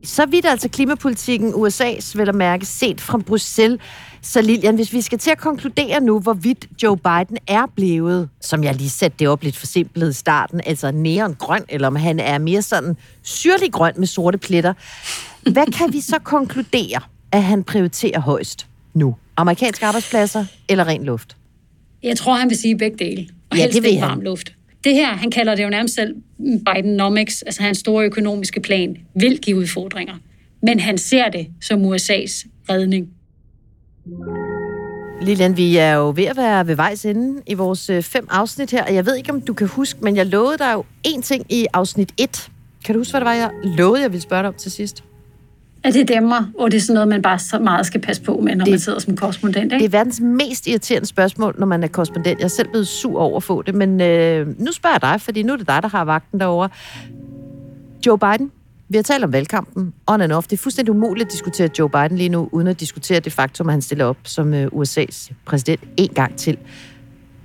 Så 0.07 0.27
vidt 0.27 0.47
altså 0.47 0.69
klimapolitikken 0.69 1.53
USA's 1.55 2.19
vel 2.19 2.29
at 2.29 2.35
mærke 2.35 2.67
set 2.67 3.01
fra 3.01 3.19
Bruxelles. 3.19 3.81
Så 4.23 4.43
Lilian, 4.43 4.75
hvis 4.75 4.93
vi 4.93 5.01
skal 5.01 5.19
til 5.19 5.31
at 5.31 5.39
konkludere 5.39 6.01
nu, 6.01 6.21
hvorvidt 6.21 6.67
Joe 6.83 6.97
Biden 6.97 7.39
er 7.47 7.67
blevet, 7.77 8.29
som 8.41 8.65
jeg 8.65 8.75
lige 8.75 8.91
satte 8.91 9.17
det 9.19 9.29
op 9.29 9.43
lidt 9.43 9.57
for 9.57 9.67
simpelt 9.67 10.11
i 10.11 10.13
starten, 10.13 10.61
altså 10.67 10.91
neongrøn, 10.91 11.65
eller 11.69 11.89
om 11.89 11.97
han 11.97 12.21
er 12.21 12.39
mere 12.39 12.63
sådan 12.63 12.97
syrlig 13.23 13.73
grøn 13.73 13.93
med 13.97 14.07
sorte 14.07 14.39
pletter. 14.39 14.73
Hvad 15.53 15.67
kan 15.67 15.93
vi 15.93 16.01
så 16.01 16.19
konkludere, 16.19 17.01
at 17.33 17.43
han 17.43 17.65
prioriterer 17.65 18.21
højst 18.21 18.67
nu? 18.95 19.17
Amerikanske 19.37 19.87
arbejdspladser 19.87 20.45
eller 20.69 20.87
ren 20.87 21.05
luft? 21.05 21.37
Jeg 22.03 22.17
tror, 22.17 22.35
han 22.35 22.49
vil 22.49 22.59
sige 22.59 22.79
begge 22.79 22.97
dele. 23.05 23.29
Og 23.51 23.57
Ja, 23.57 23.63
helst 23.63 23.75
det 23.75 23.83
vil 23.83 24.01
varm 24.01 24.21
luft. 24.21 24.56
Det 24.87 24.95
her, 24.95 25.17
han 25.17 25.31
kalder 25.31 25.55
det 25.55 25.65
jo 25.65 25.69
nærmest 25.69 25.95
selv 25.95 26.15
Bidenomics, 26.39 27.43
altså 27.43 27.63
hans 27.63 27.79
store 27.79 28.05
økonomiske 28.05 28.61
plan, 28.61 28.97
vil 29.15 29.39
give 29.39 29.57
udfordringer. 29.57 30.15
Men 30.63 30.81
han 30.81 30.99
ser 30.99 31.29
det 31.29 31.47
som 31.61 31.85
USA's 31.85 32.47
redning. 32.71 33.09
Lilian, 35.23 35.57
vi 35.57 35.77
er 35.77 35.95
jo 35.95 36.13
ved 36.17 36.25
at 36.25 36.37
være 36.37 36.67
ved 36.67 36.75
vejs 36.75 37.05
ende 37.05 37.43
i 37.47 37.55
vores 37.55 37.91
øh, 37.91 38.03
fem 38.03 38.27
afsnit 38.31 38.71
her, 38.71 38.85
og 38.85 38.95
jeg 38.95 39.07
ved 39.07 39.17
ikke, 39.17 39.33
om 39.33 39.41
du 39.41 39.55
kan 39.55 39.67
huske, 39.67 39.99
men 40.03 40.17
jeg 40.17 40.27
lovede 40.27 40.59
dig 40.59 40.73
jo 40.75 40.85
én 41.09 41.21
ting 41.23 41.47
i 41.53 41.67
afsnit 41.73 42.13
1. 42.19 42.49
Kan 42.85 42.95
du 42.95 43.01
huske, 43.01 43.13
hvad 43.13 43.21
det 43.21 43.27
var, 43.27 43.35
jeg 43.35 43.51
lovede, 43.65 44.03
jeg 44.03 44.13
ville 44.13 44.23
spørge 44.23 44.43
dig 44.43 44.49
om 44.49 44.55
til 44.55 44.71
sidst? 44.71 45.05
Er 45.87 45.91
det 45.91 46.09
dæmmer, 46.09 46.51
og 46.59 46.71
det 46.71 46.77
er 46.77 46.81
sådan 46.81 46.95
noget, 46.95 47.09
man 47.09 47.23
bare 47.23 47.39
så 47.39 47.59
meget 47.59 47.87
skal 47.87 48.01
passe 48.01 48.23
på 48.23 48.41
med, 48.43 48.57
når 48.57 48.65
Det- 48.65 48.73
man 48.73 48.79
sidder 48.81 48.99
som 48.99 49.17
korrespondent, 49.17 49.65
ikke? 49.73 49.79
Det 49.79 49.85
er 49.85 49.99
verdens 49.99 50.21
mest 50.21 50.67
irriterende 50.67 51.07
spørgsmål, 51.09 51.55
når 51.59 51.67
man 51.67 51.83
er 51.83 51.89
korrespondent. 51.89 52.39
Jeg 52.39 52.45
er 52.45 52.49
selv 52.49 52.69
blevet 52.69 52.87
sur 52.87 53.21
over 53.21 53.37
at 53.37 53.43
få 53.43 53.63
det, 53.63 53.75
men 53.75 54.01
øh, 54.01 54.47
nu 54.61 54.73
spørger 54.73 54.95
jeg 55.03 55.13
dig, 55.13 55.21
fordi 55.21 55.43
nu 55.43 55.53
er 55.53 55.57
det 55.57 55.69
dig, 55.69 55.83
der 55.83 55.89
har 55.89 56.05
vagten 56.05 56.41
derovre. 56.41 56.69
Joe 58.07 58.19
Biden, 58.19 58.51
vi 58.89 58.97
har 58.97 59.03
talt 59.03 59.25
om 59.25 59.33
valgkampen, 59.33 59.93
on 60.07 60.21
and 60.21 60.33
off. 60.33 60.47
Det 60.47 60.57
er 60.59 60.63
fuldstændig 60.63 60.95
umuligt 60.95 61.27
at 61.27 61.33
diskutere 61.33 61.69
Joe 61.79 61.91
Biden 61.91 62.17
lige 62.19 62.29
nu, 62.29 62.49
uden 62.53 62.67
at 62.67 62.81
diskutere 62.81 63.21
det 63.21 63.33
faktum, 63.33 63.69
at 63.69 63.73
han 63.73 63.83
stiller 63.83 64.05
op 64.05 64.17
som 64.25 64.55
øh, 64.55 64.67
USA's 64.67 65.33
præsident 65.47 65.81
en 65.97 66.09
gang 66.09 66.37
til. 66.37 66.57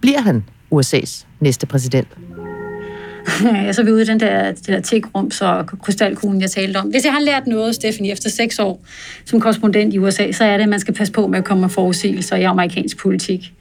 Bliver 0.02 0.22
han 0.22 0.44
USA's 0.76 1.26
næste 1.40 1.68
præsident? 1.68 2.08
Så 3.74 3.82
er 3.82 3.86
vi 3.86 3.92
ude 3.92 4.02
i 4.02 4.06
den 4.06 4.20
der, 4.20 4.52
det 4.52 4.68
der 4.68 4.80
tikrum, 4.80 5.32
så 5.32 5.64
krystalkuglen, 5.84 6.42
jeg 6.42 6.52
talte 6.52 6.78
om. 6.78 6.88
Hvis 6.88 7.06
jeg 7.06 7.14
har 7.14 7.20
lært 7.20 7.48
noget, 7.48 7.76
Stephanie, 7.76 8.12
efter 8.12 8.30
seks 8.30 8.60
år 8.60 8.86
som 9.26 9.42
korrespondent 9.42 9.94
i 9.94 9.98
USA, 9.98 10.32
så 10.32 10.44
er 10.44 10.58
det, 10.58 10.64
at 10.64 10.70
man 10.70 10.80
skal 10.80 10.94
passe 10.94 11.14
på 11.14 11.28
med 11.28 11.40
at 11.40 11.46
komme 11.46 11.62
med 11.62 11.70
forudsigelser 11.70 12.36
i 12.36 12.44
amerikansk 12.44 12.98
politik. 12.98 13.54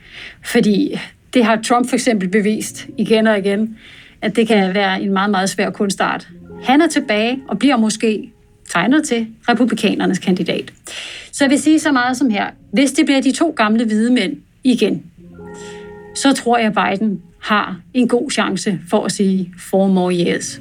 Fordi 0.44 1.00
det 1.34 1.44
har 1.44 1.60
Trump 1.64 1.88
for 1.88 1.96
eksempel 1.96 2.28
bevist 2.28 2.86
igen 2.98 3.26
og 3.26 3.38
igen, 3.38 3.78
at 4.22 4.36
det 4.36 4.48
kan 4.48 4.74
være 4.74 5.02
en 5.02 5.12
meget, 5.12 5.30
meget 5.30 5.50
svær 5.50 5.70
kunstart. 5.70 6.28
Han 6.62 6.80
er 6.80 6.88
tilbage 6.88 7.38
og 7.48 7.58
bliver 7.58 7.76
måske 7.76 8.32
tegnet 8.68 9.04
til 9.04 9.26
republikanernes 9.48 10.18
kandidat. 10.18 10.72
Så 11.32 11.44
jeg 11.44 11.50
vil 11.50 11.62
sige 11.62 11.80
så 11.80 11.92
meget 11.92 12.16
som 12.16 12.30
her. 12.30 12.46
Hvis 12.72 12.92
det 12.92 13.04
bliver 13.06 13.20
de 13.20 13.32
to 13.32 13.54
gamle 13.56 13.84
hvide 13.84 14.12
mænd 14.12 14.36
igen, 14.64 15.02
så 16.14 16.32
tror 16.32 16.58
jeg, 16.58 16.72
Biden 16.72 17.22
har 17.42 17.80
en 17.94 18.08
god 18.08 18.30
chance 18.30 18.78
for 18.90 19.04
at 19.04 19.12
sige 19.12 19.52
four 19.70 19.86
more 19.88 20.14
years. 20.14 20.60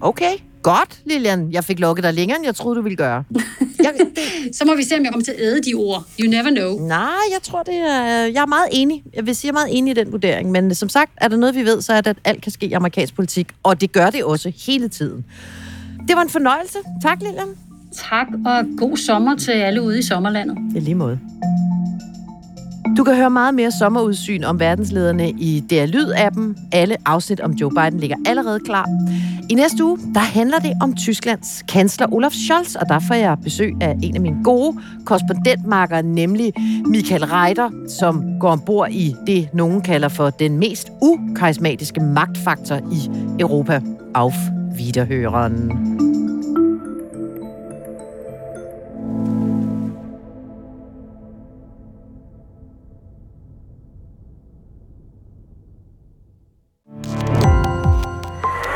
Okay, 0.00 0.32
godt, 0.62 1.00
Lilian. 1.04 1.48
Jeg 1.52 1.64
fik 1.64 1.78
lukket 1.80 2.04
dig 2.04 2.14
længere, 2.14 2.38
end 2.38 2.46
jeg 2.46 2.54
troede, 2.54 2.76
du 2.76 2.82
ville 2.82 2.96
gøre. 2.96 3.24
Jeg, 3.84 3.92
Så 4.52 4.64
må 4.64 4.76
vi 4.76 4.82
se, 4.82 4.96
om 4.96 5.04
jeg 5.04 5.12
kommer 5.12 5.24
til 5.24 5.32
at 5.32 5.40
æde 5.40 5.60
de 5.62 5.74
ord. 5.74 6.04
You 6.20 6.30
never 6.30 6.50
know. 6.50 6.86
nej, 6.88 7.06
jeg 7.32 7.42
tror, 7.42 7.62
det 7.62 7.74
er... 7.74 8.04
Jeg 8.26 8.42
er 8.42 8.46
meget 8.46 8.68
enig. 8.72 9.02
Jeg 9.14 9.26
vil 9.26 9.36
sige, 9.36 9.48
jeg 9.48 9.50
er 9.50 9.64
meget 9.66 9.78
enig 9.78 9.90
i 9.90 9.94
den 9.94 10.12
vurdering. 10.12 10.50
Men 10.50 10.74
som 10.74 10.88
sagt, 10.88 11.10
er 11.16 11.28
der 11.28 11.36
noget, 11.36 11.54
vi 11.54 11.62
ved, 11.64 11.82
så 11.82 11.92
er 11.92 12.00
det, 12.00 12.10
at 12.10 12.16
alt 12.24 12.42
kan 12.42 12.52
ske 12.52 12.66
i 12.66 12.72
amerikansk 12.72 13.14
politik. 13.14 13.46
Og 13.62 13.80
det 13.80 13.92
gør 13.92 14.10
det 14.10 14.24
også 14.24 14.52
hele 14.66 14.88
tiden. 14.88 15.24
Det 16.08 16.16
var 16.16 16.22
en 16.22 16.28
fornøjelse. 16.28 16.78
Tak, 17.02 17.22
Lilian. 17.22 17.48
Tak, 18.10 18.26
og 18.46 18.64
god 18.78 18.96
sommer 18.96 19.36
til 19.36 19.52
alle 19.52 19.82
ude 19.82 19.98
i 19.98 20.02
sommerlandet. 20.02 20.56
I 20.76 20.80
lige 20.80 20.94
måde. 20.94 21.18
Du 22.96 23.04
kan 23.04 23.16
høre 23.16 23.30
meget 23.30 23.54
mere 23.54 23.70
sommerudsyn 23.70 24.44
om 24.44 24.60
verdenslederne 24.60 25.30
i 25.30 25.60
DR 25.70 25.86
Lyd-appen. 25.86 26.68
Alle 26.72 26.96
afsnit 27.06 27.40
om 27.40 27.52
Joe 27.52 27.70
Biden 27.70 28.00
ligger 28.00 28.16
allerede 28.26 28.60
klar. 28.60 28.86
I 29.50 29.54
næste 29.54 29.84
uge, 29.84 29.98
der 30.14 30.20
handler 30.20 30.58
det 30.58 30.72
om 30.82 30.94
Tysklands 30.94 31.62
kansler 31.68 32.14
Olaf 32.14 32.32
Scholz, 32.32 32.74
og 32.74 32.88
der 32.88 32.98
får 32.98 33.14
jeg 33.14 33.36
besøg 33.44 33.74
af 33.80 33.96
en 34.02 34.14
af 34.14 34.20
mine 34.20 34.44
gode 34.44 34.78
korrespondentmarkere, 35.06 36.02
nemlig 36.02 36.52
Michael 36.86 37.24
Reiter, 37.24 37.70
som 37.88 38.24
går 38.40 38.50
ombord 38.50 38.90
i 38.90 39.14
det, 39.26 39.48
nogen 39.54 39.80
kalder 39.80 40.08
for 40.08 40.30
den 40.30 40.58
mest 40.58 40.90
ukarismatiske 41.02 42.00
magtfaktor 42.00 42.76
i 42.76 43.10
Europa. 43.40 43.80
Auf 44.14 44.34
Wiederhören. 44.76 45.99